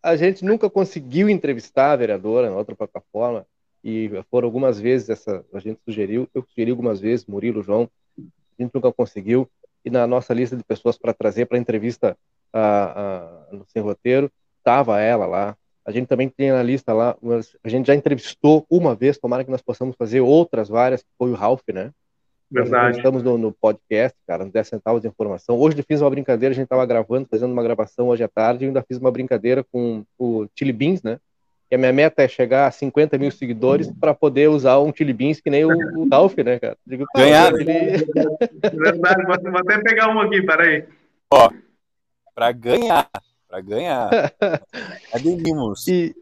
[0.00, 3.44] a gente nunca conseguiu entrevistar a vereadora na outra plataforma,
[3.82, 8.62] e foram algumas vezes, essa, a gente sugeriu, eu sugeri algumas vezes, Murilo, João, a
[8.62, 9.50] gente nunca conseguiu.
[9.84, 12.16] E na nossa lista de pessoas para trazer para entrevista
[12.52, 15.56] a, a, no Sem Roteiro, estava ela lá.
[15.84, 17.14] A gente também tem na lista lá,
[17.62, 21.30] a gente já entrevistou uma vez, tomara que nós possamos fazer outras várias, que foi
[21.30, 21.90] o Ralph, né?
[22.50, 22.98] Verdade.
[22.98, 25.58] Estamos no, no, podcast, cara, nos 10 centavos de informação.
[25.58, 28.64] Hoje eu fiz uma brincadeira, a gente estava gravando, fazendo uma gravação hoje à tarde,
[28.64, 31.18] e ainda fiz uma brincadeira com o Chili Beans, né?
[31.68, 35.12] que a minha meta é chegar a 50 mil seguidores para poder usar um Chili
[35.12, 36.76] Beans que nem o, o Dolph, né, cara?
[36.86, 37.52] Digo, Ganhar.
[37.54, 37.64] Ele...
[38.62, 40.84] Verdade, vou até pegar um aqui, peraí.
[41.32, 41.50] Ó,
[42.34, 43.08] para ganhar,
[43.48, 44.10] para ganhar,
[45.12, 46.14] ademimos e...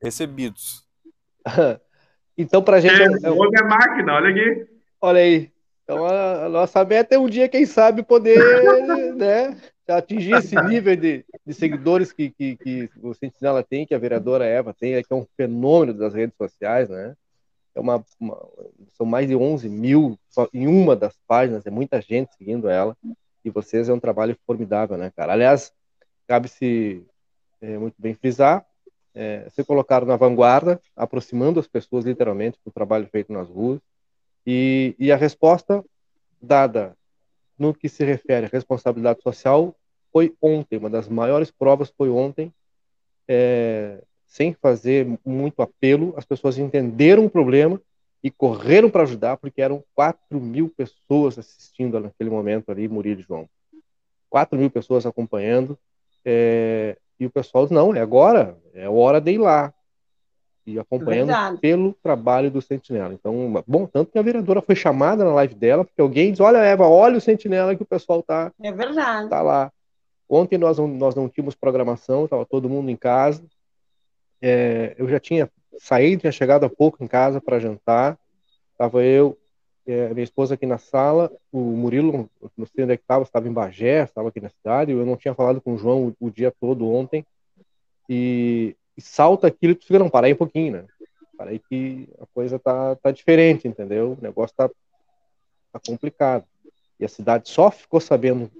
[0.00, 0.86] recebidos.
[2.36, 3.00] então, para gente...
[3.00, 4.66] É, é, é máquina, olha aqui.
[5.00, 5.50] Olha aí.
[5.90, 8.38] Então, a, a nossa meta é um dia, quem sabe, poder,
[9.16, 13.98] né, atingir esse nível de, de seguidores que, que, que, o Sentinela tem, que a
[13.98, 17.16] vereadora Eva tem, é que é um fenômeno das redes sociais, né?
[17.74, 18.40] É uma, uma,
[18.92, 20.16] são mais de 11 mil
[20.54, 22.96] em uma das páginas, é muita gente seguindo ela,
[23.44, 25.32] e vocês é um trabalho formidável, né, cara?
[25.32, 25.72] Aliás,
[26.28, 27.04] cabe-se
[27.60, 28.64] é, muito bem frisar,
[29.12, 33.80] é, se colocaram na vanguarda, aproximando as pessoas literalmente do trabalho feito nas ruas,
[34.46, 35.84] e, e a resposta
[36.40, 36.96] dada
[37.58, 39.74] no que se refere à responsabilidade social
[40.12, 42.52] foi ontem, uma das maiores provas foi ontem,
[43.28, 47.80] é, sem fazer muito apelo, as pessoas entenderam o problema
[48.22, 53.24] e correram para ajudar, porque eram 4 mil pessoas assistindo naquele momento ali, Murilo e
[53.24, 53.48] João.
[54.28, 55.78] 4 mil pessoas acompanhando,
[56.24, 59.72] é, e o pessoal disse, não, é agora, é hora de ir lá.
[60.66, 61.58] E acompanhando Verdade.
[61.58, 63.14] pelo trabalho do Sentinela.
[63.14, 66.58] Então, bom, tanto que a vereadora foi chamada na live dela, porque alguém diz, olha,
[66.58, 69.28] Eva, olha o Sentinela que o pessoal tá, é verdade.
[69.28, 69.72] tá lá.
[70.28, 73.42] Ontem nós não, nós não tínhamos programação, estava todo mundo em casa.
[74.40, 78.16] É, eu já tinha saído, tinha chegado há pouco em casa para jantar.
[78.72, 79.36] Estava eu,
[79.86, 83.48] é, minha esposa aqui na sala, o Murilo, não sei onde é que estava, estava
[83.48, 84.92] em Bagé, estava aqui na cidade.
[84.92, 87.26] Eu não tinha falado com o João o, o dia todo ontem.
[88.08, 90.84] E, e salta aquilo que tu fica, não, para aí um pouquinho, né?
[91.36, 94.12] Para aí que a coisa tá, tá diferente, entendeu?
[94.12, 94.68] O negócio tá,
[95.72, 96.44] tá complicado.
[96.98, 98.50] E a cidade só ficou sabendo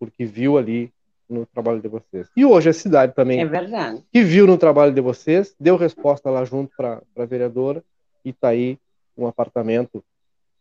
[0.00, 0.92] porque viu ali
[1.28, 2.28] no trabalho de vocês.
[2.36, 4.04] E hoje a cidade também, é verdade.
[4.12, 7.82] que viu no trabalho de vocês, deu resposta lá junto para a vereadora
[8.24, 8.76] e está aí
[9.16, 10.04] um apartamento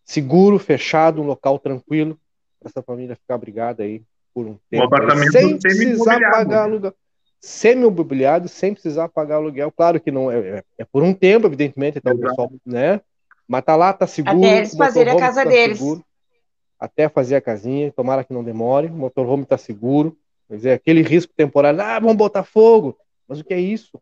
[0.06, 2.20] seguro, fechado, um local tranquilo
[2.60, 4.84] para essa família ficar abrigada aí por um tempo.
[4.84, 6.94] Um apartamento sem precisar pagar aluguel.
[7.46, 9.70] Semi-mobiliado, sem precisar pagar aluguel.
[9.70, 13.02] Claro que não é, é, é por um tempo, evidentemente, então o pessoal, né?
[13.46, 14.38] Mas tá lá, tá seguro.
[14.38, 15.78] Até eles fazerem a casa tá deles.
[15.78, 16.06] Seguro,
[16.80, 18.88] até fazer a casinha, tomara que não demore.
[18.88, 20.16] O motorhome tá seguro.
[20.48, 22.98] Quer dizer, aquele risco temporário, ah, vamos botar fogo.
[23.28, 24.02] Mas o que é isso?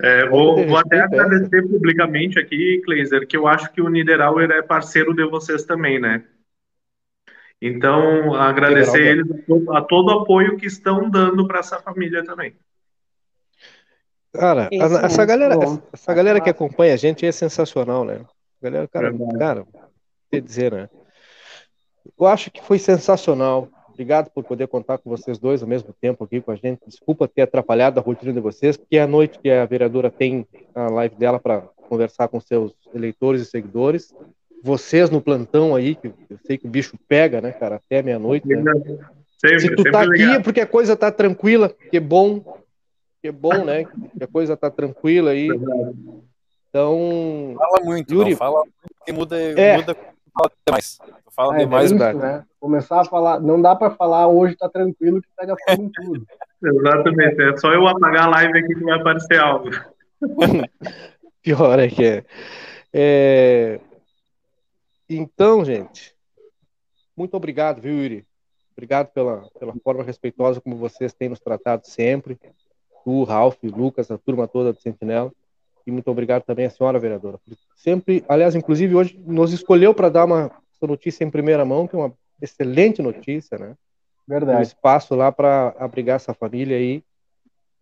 [0.00, 4.62] É, vou, vou até agradecer publicamente aqui, Kleiser, que eu acho que o Niederauer é
[4.62, 6.22] parceiro de vocês também, né?
[7.60, 9.26] Então, agradecer eles
[9.70, 12.54] a todo o apoio que estão dando para essa família também.
[14.32, 15.54] Cara, a, essa galera,
[15.92, 18.20] essa galera que acompanha a gente é sensacional, né?
[18.60, 19.66] Galera, cara, cara,
[20.30, 20.90] quer dizer, né?
[22.18, 23.68] Eu acho que foi sensacional.
[23.88, 26.80] Obrigado por poder contar com vocês dois ao mesmo tempo aqui com a gente.
[26.86, 30.46] Desculpa ter atrapalhado a rotina de vocês, porque é a noite que a vereadora tem
[30.74, 34.14] a live dela para conversar com seus eleitores e seguidores.
[34.62, 38.46] Vocês no plantão aí, que eu sei que o bicho pega, né, cara, até meia-noite.
[38.48, 38.62] Né?
[39.38, 42.58] Sempre, Se tu tá aqui é porque a coisa tá tranquila, que bom,
[43.22, 43.84] que bom, né?
[44.16, 45.48] Que a coisa tá tranquila aí.
[46.68, 47.54] Então.
[47.56, 49.76] Fala muito, Yuri, não, fala muito que muda, é.
[49.76, 50.98] muda fala demais.
[51.30, 52.44] Fala é, demais, é isso, né?
[52.58, 56.26] Começar a falar, não dá para falar hoje tá tranquilo que pega fogo em tudo.
[56.62, 59.70] Exatamente, é só eu apagar a live aqui que vai aparecer algo.
[61.42, 62.24] Pior é que é.
[62.92, 63.80] é.
[65.08, 66.14] Então, gente,
[67.16, 68.26] muito obrigado, viu, Yuri?
[68.72, 72.38] Obrigado pela, pela forma respeitosa como vocês têm nos tratado sempre.
[73.04, 75.32] Tu, Ralph, Lucas, a turma toda do Sentinela.
[75.86, 77.38] E muito obrigado também à senhora vereadora.
[77.76, 80.50] Sempre, aliás, inclusive hoje nos escolheu para dar uma
[80.82, 83.76] notícia em primeira mão, que é uma excelente notícia, né?
[84.26, 84.58] Verdade.
[84.58, 87.02] Um espaço lá para abrigar essa família aí,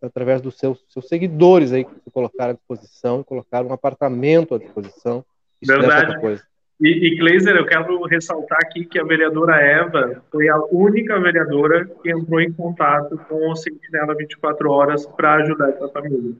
[0.01, 4.55] através dos seus, seus seguidores aí que se colocaram à disposição e colocaram um apartamento
[4.55, 5.25] à disposição.
[5.61, 6.21] Isso é Verdade.
[6.21, 6.43] Coisa.
[6.81, 11.87] E, e Kleiser, eu quero ressaltar aqui que a vereadora Eva foi a única vereadora
[12.03, 16.35] que entrou em contato com o Sentinela 24 Horas para ajudar essa família.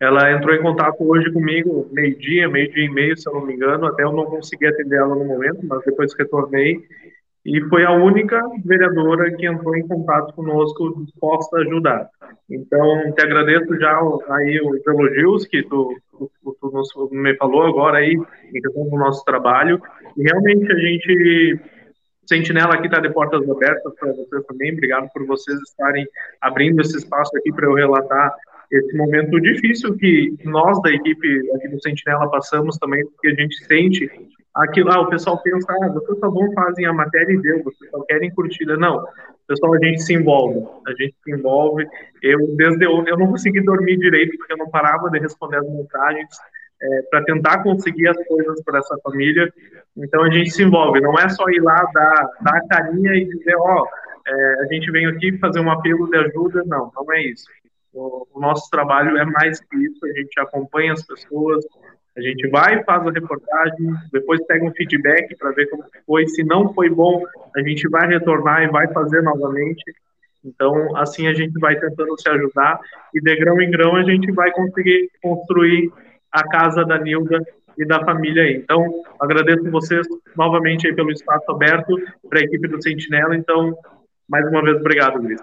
[0.00, 3.86] Ela entrou em contato hoje comigo, meio-dia, meio-dia e meio, se eu não me engano.
[3.86, 6.80] Até eu não consegui atender ela no momento, mas depois retornei.
[7.44, 12.08] E foi a única vereadora que entrou em contato conosco, disposta a ajudar.
[12.48, 17.98] Então, te agradeço já aí os elogios que tu, tu, tu, tu me falou agora
[17.98, 19.80] aí, em questão do nosso trabalho.
[20.16, 21.60] E realmente a gente
[22.26, 24.72] Sentinela aqui está de portas abertas para vocês também.
[24.72, 26.06] Obrigado por vocês estarem
[26.42, 28.34] abrindo esse espaço aqui para eu relatar
[28.70, 33.64] esse momento difícil que nós da equipe aqui do Sentinela passamos também, porque a gente
[33.64, 34.10] sente
[34.54, 37.90] aquilo lá, o pessoal pensa, ah, vocês só vão fazem a matéria e deu, vocês
[37.90, 38.76] só querem curtida.
[38.76, 39.02] Não,
[39.48, 41.86] pessoal, a gente se envolve, a gente se envolve.
[42.22, 45.68] Eu, desde eu, eu não consegui dormir direito, porque eu não parava de responder as
[45.68, 46.28] mensagens,
[46.80, 49.52] é, para tentar conseguir as coisas para essa família.
[49.96, 53.24] Então a gente se envolve, não é só ir lá dar, dar a carinha e
[53.24, 53.88] dizer, ó, oh,
[54.28, 57.46] é, a gente veio aqui fazer um apelo de ajuda, não, não é isso.
[57.92, 61.64] O, o nosso trabalho é mais que isso, a gente acompanha as pessoas,
[62.18, 66.26] a gente vai, faz a reportagem, depois pega um feedback para ver como foi.
[66.26, 67.22] Se não foi bom,
[67.56, 69.84] a gente vai retornar e vai fazer novamente.
[70.44, 72.80] Então, assim a gente vai tentando se ajudar
[73.14, 75.92] e de grão em grão a gente vai conseguir construir
[76.32, 77.40] a casa da Nilda
[77.78, 78.56] e da família aí.
[78.56, 78.84] Então,
[79.20, 80.04] agradeço vocês
[80.36, 81.94] novamente aí pelo espaço aberto
[82.28, 83.36] para a equipe do Sentinela.
[83.36, 83.76] Então,
[84.28, 85.40] mais uma vez, obrigado, Luiz.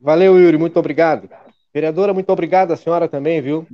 [0.00, 1.28] Valeu, Yuri, muito obrigado.
[1.72, 3.64] Vereadora, muito obrigado, a senhora também, viu?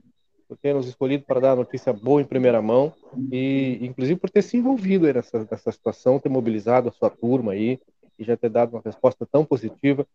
[0.48, 2.92] Por ter nos escolhido para dar a notícia boa em primeira mão
[3.32, 7.80] e, inclusive, por ter se envolvido nessa, nessa situação, ter mobilizado a sua turma aí
[8.18, 10.06] e já ter dado uma resposta tão positiva.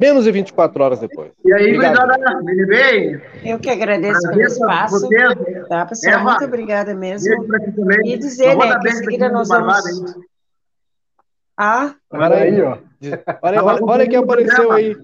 [0.00, 1.32] Menos de 24 horas depois.
[1.44, 3.20] E aí, gurizada, me bem?
[3.44, 5.08] Eu que agradeço pelo Agradeço espaço.
[5.68, 6.14] Tá, pessoal?
[6.14, 7.32] Eva, muito obrigada mesmo.
[8.04, 10.16] E dizer, né, que em seguida nós vamos...
[11.56, 12.78] Ah, Olha aí, ó.
[13.42, 14.96] Olha, olha, olha quem apareceu aí.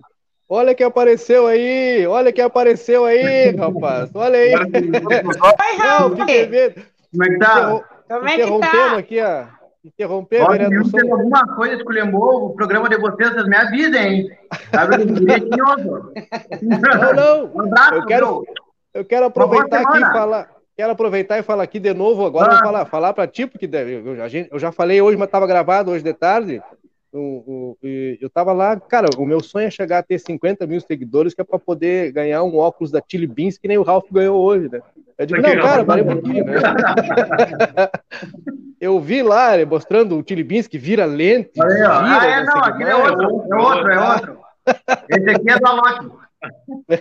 [0.49, 2.07] Olha quem apareceu aí.
[2.07, 4.11] Olha quem apareceu aí, rapaz.
[4.15, 4.53] Olha aí.
[5.79, 6.75] Não, fiquei vendo.
[7.11, 7.85] Como é que tá?
[8.09, 8.97] Como é que Interrompendo tá?
[8.99, 9.45] aqui, ó.
[9.85, 10.85] Interrompendo, Ó, vereador.
[10.87, 14.31] se tem alguma coisa esculhambou o programa de vocês, vocês me avisem, hein?
[14.75, 15.65] Sabe, direitinho.
[16.63, 17.53] Não, não.
[17.55, 18.45] Um abraço, Eu quero,
[18.95, 20.49] eu quero aproveitar aqui e falar.
[20.77, 22.47] Quero aproveitar e falar aqui de novo agora.
[22.53, 22.55] Ah.
[22.57, 25.17] Vou falar, falar para ti, porque deve- eu, já- a gente- eu já falei hoje,
[25.17, 26.63] mas estava gravado hoje de tarde.
[27.13, 31.41] Eu tava lá, cara, o meu sonho é chegar a ter 50 mil seguidores, que
[31.41, 34.69] é para poder ganhar um óculos da Chili Beans, que nem o Ralph ganhou hoje,
[34.71, 34.81] né?
[35.17, 36.55] Eu digo, não, cara, parei um pouquinho, né?
[38.81, 41.51] Eu vi lá, ele mostrando o Chili Beans que vira lente.
[41.55, 44.39] Gira Ah, é, não, aquele é outro, é outro, é outro.
[45.09, 45.73] Esse aqui é da.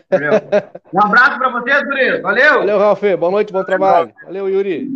[0.10, 0.32] Valeu.
[0.94, 2.22] Um abraço pra vocês, Guri.
[2.22, 2.54] Valeu.
[2.60, 3.02] Valeu, Ralf.
[3.20, 4.12] Boa noite, bom trabalho.
[4.26, 4.90] Valeu, Yuri.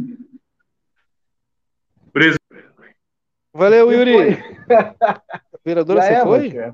[3.53, 4.37] Valeu, Yuri.
[5.65, 6.73] Vereadora, você é, foi?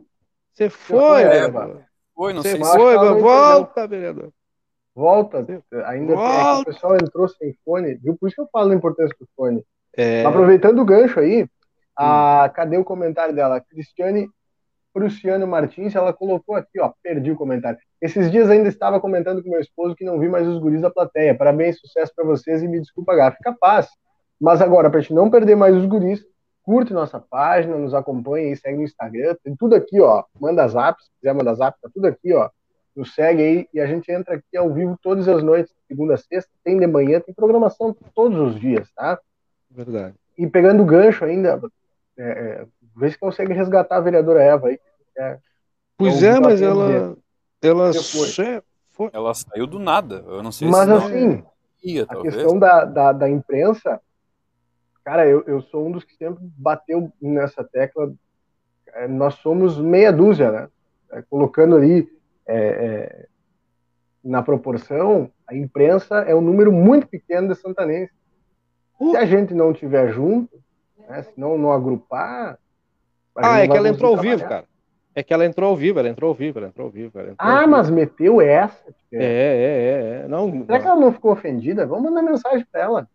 [0.53, 1.83] Você foi, é, vereador.
[2.15, 2.77] Foi, não Você sei Mas se...
[2.77, 3.19] foi, entendeu.
[3.19, 4.29] volta, vereador.
[4.95, 5.37] Volta.
[5.37, 6.61] Ainda tem- é Volta.
[6.61, 8.17] o pessoal entrou sem fone, viu?
[8.17, 9.63] Por isso que eu falo da importância do fone.
[9.95, 11.47] É, Aproveitando o gancho aí,
[11.95, 13.59] a, cadê o comentário dela?
[13.61, 14.29] Cristiane
[14.93, 17.77] Pruciano Martins, ela colocou aqui, ó, perdi o comentário.
[18.01, 20.89] Esses dias ainda estava comentando com meu esposo que não vi mais os guris da
[20.89, 21.37] plateia.
[21.37, 23.87] Parabéns, sucesso para vocês e me desculpa, Gá, fica paz.
[24.41, 26.23] Mas agora, pra gente não perder mais os guris,
[26.67, 30.25] curte nossa página, nos acompanha aí, segue no Instagram, tem tudo aqui, ó.
[30.37, 32.49] Manda zap, se quiser mandar zap, tá tudo aqui, ó.
[32.93, 36.17] Nos segue aí e a gente entra aqui ao vivo todas as noites, segunda a
[36.17, 39.17] sexta, tem de manhã, tem programação todos os dias, tá?
[39.71, 40.13] verdade.
[40.37, 41.57] E pegando o gancho ainda,
[42.17, 42.65] é, é,
[42.97, 44.79] vê se consegue resgatar a vereadora Eva aí.
[45.17, 45.37] é-
[45.97, 47.15] Pois é é, mas ela.
[47.61, 49.09] Ela foi.
[49.13, 50.23] Ela saiu do nada.
[50.27, 51.43] Eu não sei Mas se não assim,
[51.83, 52.35] ia, a talvez.
[52.35, 53.99] questão da, da, da imprensa,
[55.07, 58.13] cara, eu, eu sou um dos que sempre bateu nessa tecla.
[58.93, 60.67] É, nós somos meia dúzia, né?
[61.13, 62.09] É, colocando ali
[62.45, 63.25] é, é,
[64.21, 68.11] na proporção, a imprensa é um número muito pequeno de santanense.
[68.97, 70.61] Se a gente não tiver junto,
[71.07, 72.59] né, se não, não agrupar.
[73.33, 74.65] Ah, não é que ela entrou ao vivo, cara.
[75.15, 77.17] É que ela entrou ao vivo, ela entrou ao vivo, ela entrou ao vivo.
[77.17, 77.71] Ela entrou ao Ah, vivo.
[77.71, 78.93] mas meteu essa.
[79.13, 80.27] É, é, é, é.
[80.27, 81.85] Não, Será que ela não ficou ofendida?
[81.85, 83.09] Vamos mandar mensagem pra ela.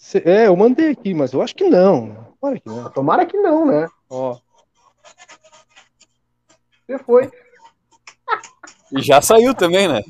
[0.00, 2.16] Se- É, eu mandei aqui, mas eu acho que não.
[2.40, 2.90] Olha que não.
[2.90, 3.86] Tomara que não, né?
[4.08, 4.38] Ó.
[6.86, 7.30] Você foi.
[8.96, 10.00] E já saiu também, né?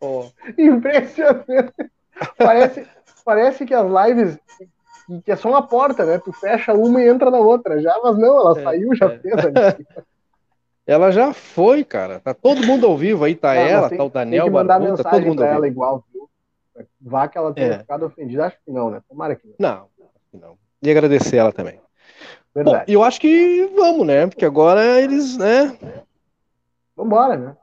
[0.00, 0.26] ó.
[0.56, 1.74] Impressionante.
[2.38, 2.86] Parece,
[3.24, 4.38] parece que as lives
[5.24, 6.18] que- é só uma porta, né?
[6.18, 9.18] Tu fecha uma e entra na outra já, mas não, ela É, saiu, já é.
[9.18, 9.52] fez ali.
[10.84, 12.18] Ela já foi, cara.
[12.18, 14.58] Tá todo mundo ao vivo aí, tá Ah, ela, tem- tá o Daniel Tem que
[14.58, 16.04] mandar Barbudo, tá todo mensagem mundo pra ela igual?
[17.00, 17.78] Vá que ela tenha É.
[17.78, 18.46] ficado ofendida.
[18.46, 19.00] Acho que não, né?
[19.08, 19.54] Tomara que não.
[19.58, 20.56] Não, acho que não.
[20.82, 21.74] E agradecer ela também.
[22.54, 22.90] Bom, Verdade.
[22.90, 24.26] e eu acho que vamos, né?
[24.26, 25.76] Porque agora eles, né?
[26.96, 27.56] Vambora, né?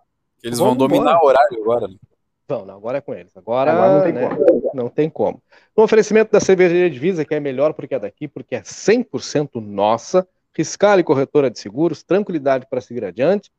[0.44, 1.24] Eles vão dominar embora.
[1.24, 1.88] o horário agora.
[1.88, 1.96] né?
[2.48, 3.36] Vão, não, agora é com eles.
[3.38, 4.72] Agora, Agora não tem né, como.
[4.74, 5.44] Não tem como.
[5.78, 10.28] No oferecimento da cervejaria Divisa, que é melhor porque é daqui, porque é 100% nossa.
[10.58, 13.52] Riscale Corretora de Seguros, tranquilidade para seguir adiante.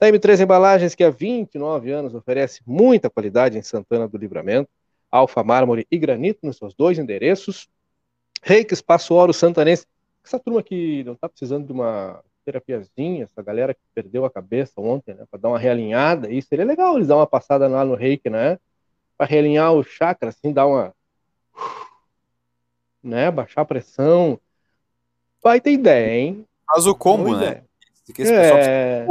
[0.00, 4.68] Da M3 Embalagens, que há 29 anos oferece muita qualidade em Santana do Livramento.
[5.10, 7.68] Alfa Mármore e Granito nos seus dois endereços.
[8.42, 9.86] Reiki Espaço Oro Santanense.
[10.24, 14.80] Essa turma que não está precisando de uma terapiazinha, essa galera que perdeu a cabeça
[14.80, 17.94] ontem, né, para dar uma realinhada, aí seria legal eles dar uma passada lá no
[17.94, 18.58] Reiki, né?
[19.16, 20.94] Para realinhar o chakra, assim, dar uma.
[23.02, 23.30] né?
[23.30, 24.38] Baixar a pressão.
[25.42, 26.46] Vai ter ideia, hein?
[26.66, 27.36] Faz o combo, né?
[27.36, 27.64] ideia.
[28.14, 29.06] Que esse pessoal É...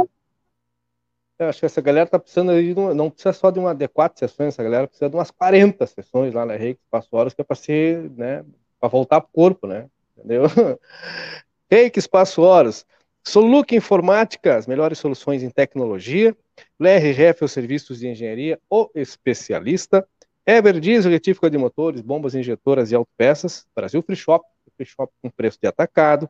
[1.38, 4.18] Eu acho que essa galera tá precisando aí, não precisa só de uma de quatro
[4.18, 7.44] sessões, essa galera precisa de umas 40 sessões lá na Reiki Espaço Horas, que é
[7.44, 8.44] para ser, né,
[8.80, 9.88] para voltar pro corpo, né?
[10.16, 10.42] Entendeu?
[11.70, 12.84] Reiki Espaço Horas.
[13.24, 16.36] Soluc Informática, as melhores soluções em tecnologia.
[16.80, 20.08] LRGF, os serviços de engenharia, o especialista.
[20.44, 23.66] Ever Diesel, retífica de motores, bombas injetoras e autopeças.
[23.76, 24.44] Brasil Free Shop,
[24.76, 26.28] Free Shop com preço de atacado.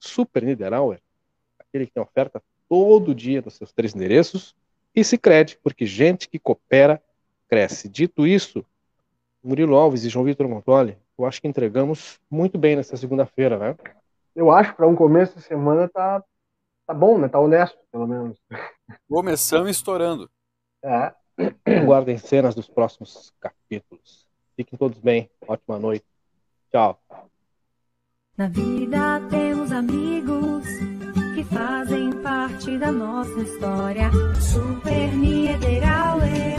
[0.00, 1.00] Super Niederauer,
[1.58, 4.54] aquele que tem oferta todo dia nos seus três endereços.
[4.94, 7.02] E Sicredi, porque gente que coopera,
[7.48, 7.88] cresce.
[7.88, 8.64] Dito isso,
[9.42, 13.76] Murilo Alves e João Vitor Montoli, eu acho que entregamos muito bem nessa segunda-feira, né?
[14.34, 16.22] Eu acho que para um começo de semana tá,
[16.86, 17.28] tá bom, né?
[17.28, 18.38] Tá honesto, pelo menos.
[19.08, 20.30] Começamos estourando.
[20.82, 21.12] É.
[21.84, 24.26] Guardem cenas dos próximos capítulos.
[24.56, 25.30] Fiquem todos bem.
[25.46, 26.04] Ótima noite.
[26.70, 27.00] Tchau.
[28.36, 30.64] Na vida temos amigos
[31.38, 34.10] que fazem parte da nossa história.
[34.40, 36.58] Super Niederauer,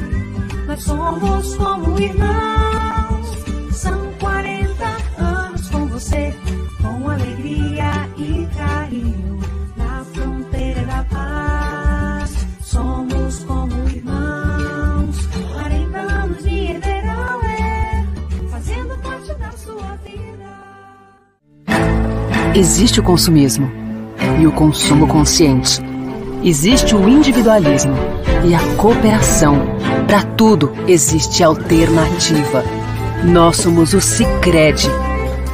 [0.67, 3.27] nós somos como irmãos.
[3.73, 4.85] São 40
[5.17, 6.33] anos com você,
[6.81, 9.39] com alegria e carinho,
[9.75, 12.47] na fronteira da paz.
[12.61, 15.17] Somos como irmãos,
[15.55, 18.07] 40 anos de Niederauer,
[18.49, 20.55] fazendo parte da sua vida.
[22.55, 23.88] Existe o consumismo
[24.39, 25.81] e o consumo consciente.
[26.43, 27.93] Existe o individualismo
[28.45, 29.57] e a cooperação.
[30.07, 32.63] Para tudo existe alternativa.
[33.23, 34.89] Nós somos o Sicredi,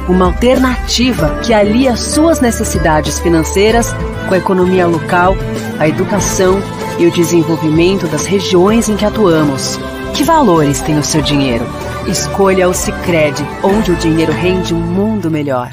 [0.08, 3.92] uma alternativa que alia suas necessidades financeiras
[4.28, 5.36] com a economia local,
[5.78, 6.60] a educação
[6.98, 9.78] e o desenvolvimento das regiões em que atuamos.
[10.14, 11.66] Que valores tem o seu dinheiro?
[12.06, 15.72] Escolha o Sicredi, onde o dinheiro rende um mundo melhor.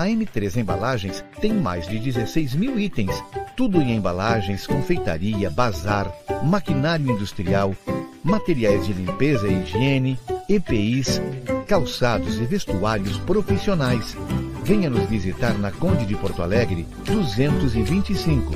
[0.00, 3.22] A M3 Embalagens tem mais de 16 mil itens,
[3.54, 6.10] tudo em embalagens, confeitaria, bazar,
[6.42, 7.76] maquinário industrial,
[8.24, 10.18] materiais de limpeza e higiene,
[10.48, 11.20] EPIs,
[11.68, 14.16] calçados e vestuários profissionais.
[14.64, 18.54] Venha nos visitar na Conde de Porto Alegre, 225.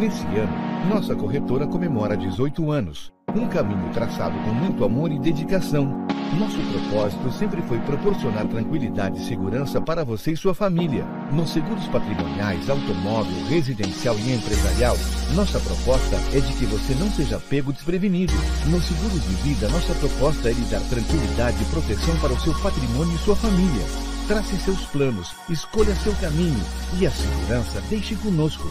[0.00, 3.12] Nesse ano, nossa corretora comemora 18 anos.
[3.36, 6.06] Um caminho traçado com muito amor e dedicação.
[6.38, 11.04] Nosso propósito sempre foi proporcionar tranquilidade e segurança para você e sua família.
[11.30, 14.96] Nos seguros patrimoniais, automóvel, residencial e empresarial,
[15.36, 18.32] nossa proposta é de que você não seja pego desprevenido.
[18.66, 22.52] Nos seguros de vida, nossa proposta é lhe dar tranquilidade e proteção para o seu
[22.60, 23.86] patrimônio e sua família.
[24.26, 26.60] Trace seus planos, escolha seu caminho
[26.98, 28.68] e a segurança deixe conosco.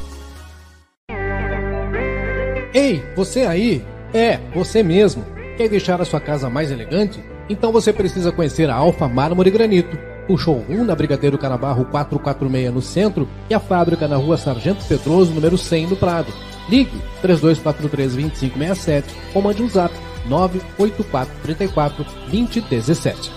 [2.74, 3.86] Ei, você aí?
[4.14, 5.24] É, você mesmo.
[5.56, 7.33] Quer deixar a sua casa mais elegante?
[7.54, 9.96] Então você precisa conhecer a Alfa Mármore Granito.
[10.28, 15.32] O showroom na Brigadeiro Canabarro 446 no centro e a fábrica na rua Sargento Pedroso,
[15.34, 16.34] número 100 no Prado.
[16.68, 19.04] Ligue 3243-2567
[19.36, 19.94] ou mande um zap
[20.26, 23.32] 98434 2017.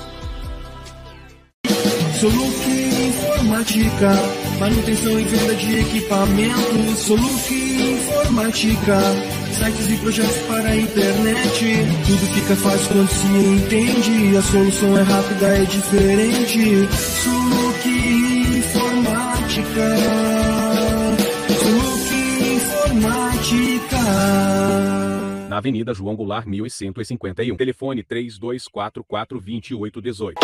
[2.19, 2.71] Soluc
[3.09, 4.13] Informática,
[4.59, 6.99] manutenção e venda de equipamentos.
[7.01, 8.99] Soluc Informática,
[9.57, 11.65] sites e projetos para a internet.
[12.07, 14.37] Tudo fica fácil quando se entende.
[14.37, 16.89] A solução é rápida, é diferente.
[16.95, 17.89] Soluc
[18.59, 19.97] Informática.
[21.63, 22.15] Soluc
[22.55, 23.97] Informática.
[25.49, 27.57] Na Avenida João Goulart 1151.
[27.57, 30.37] Telefone 3244 2818.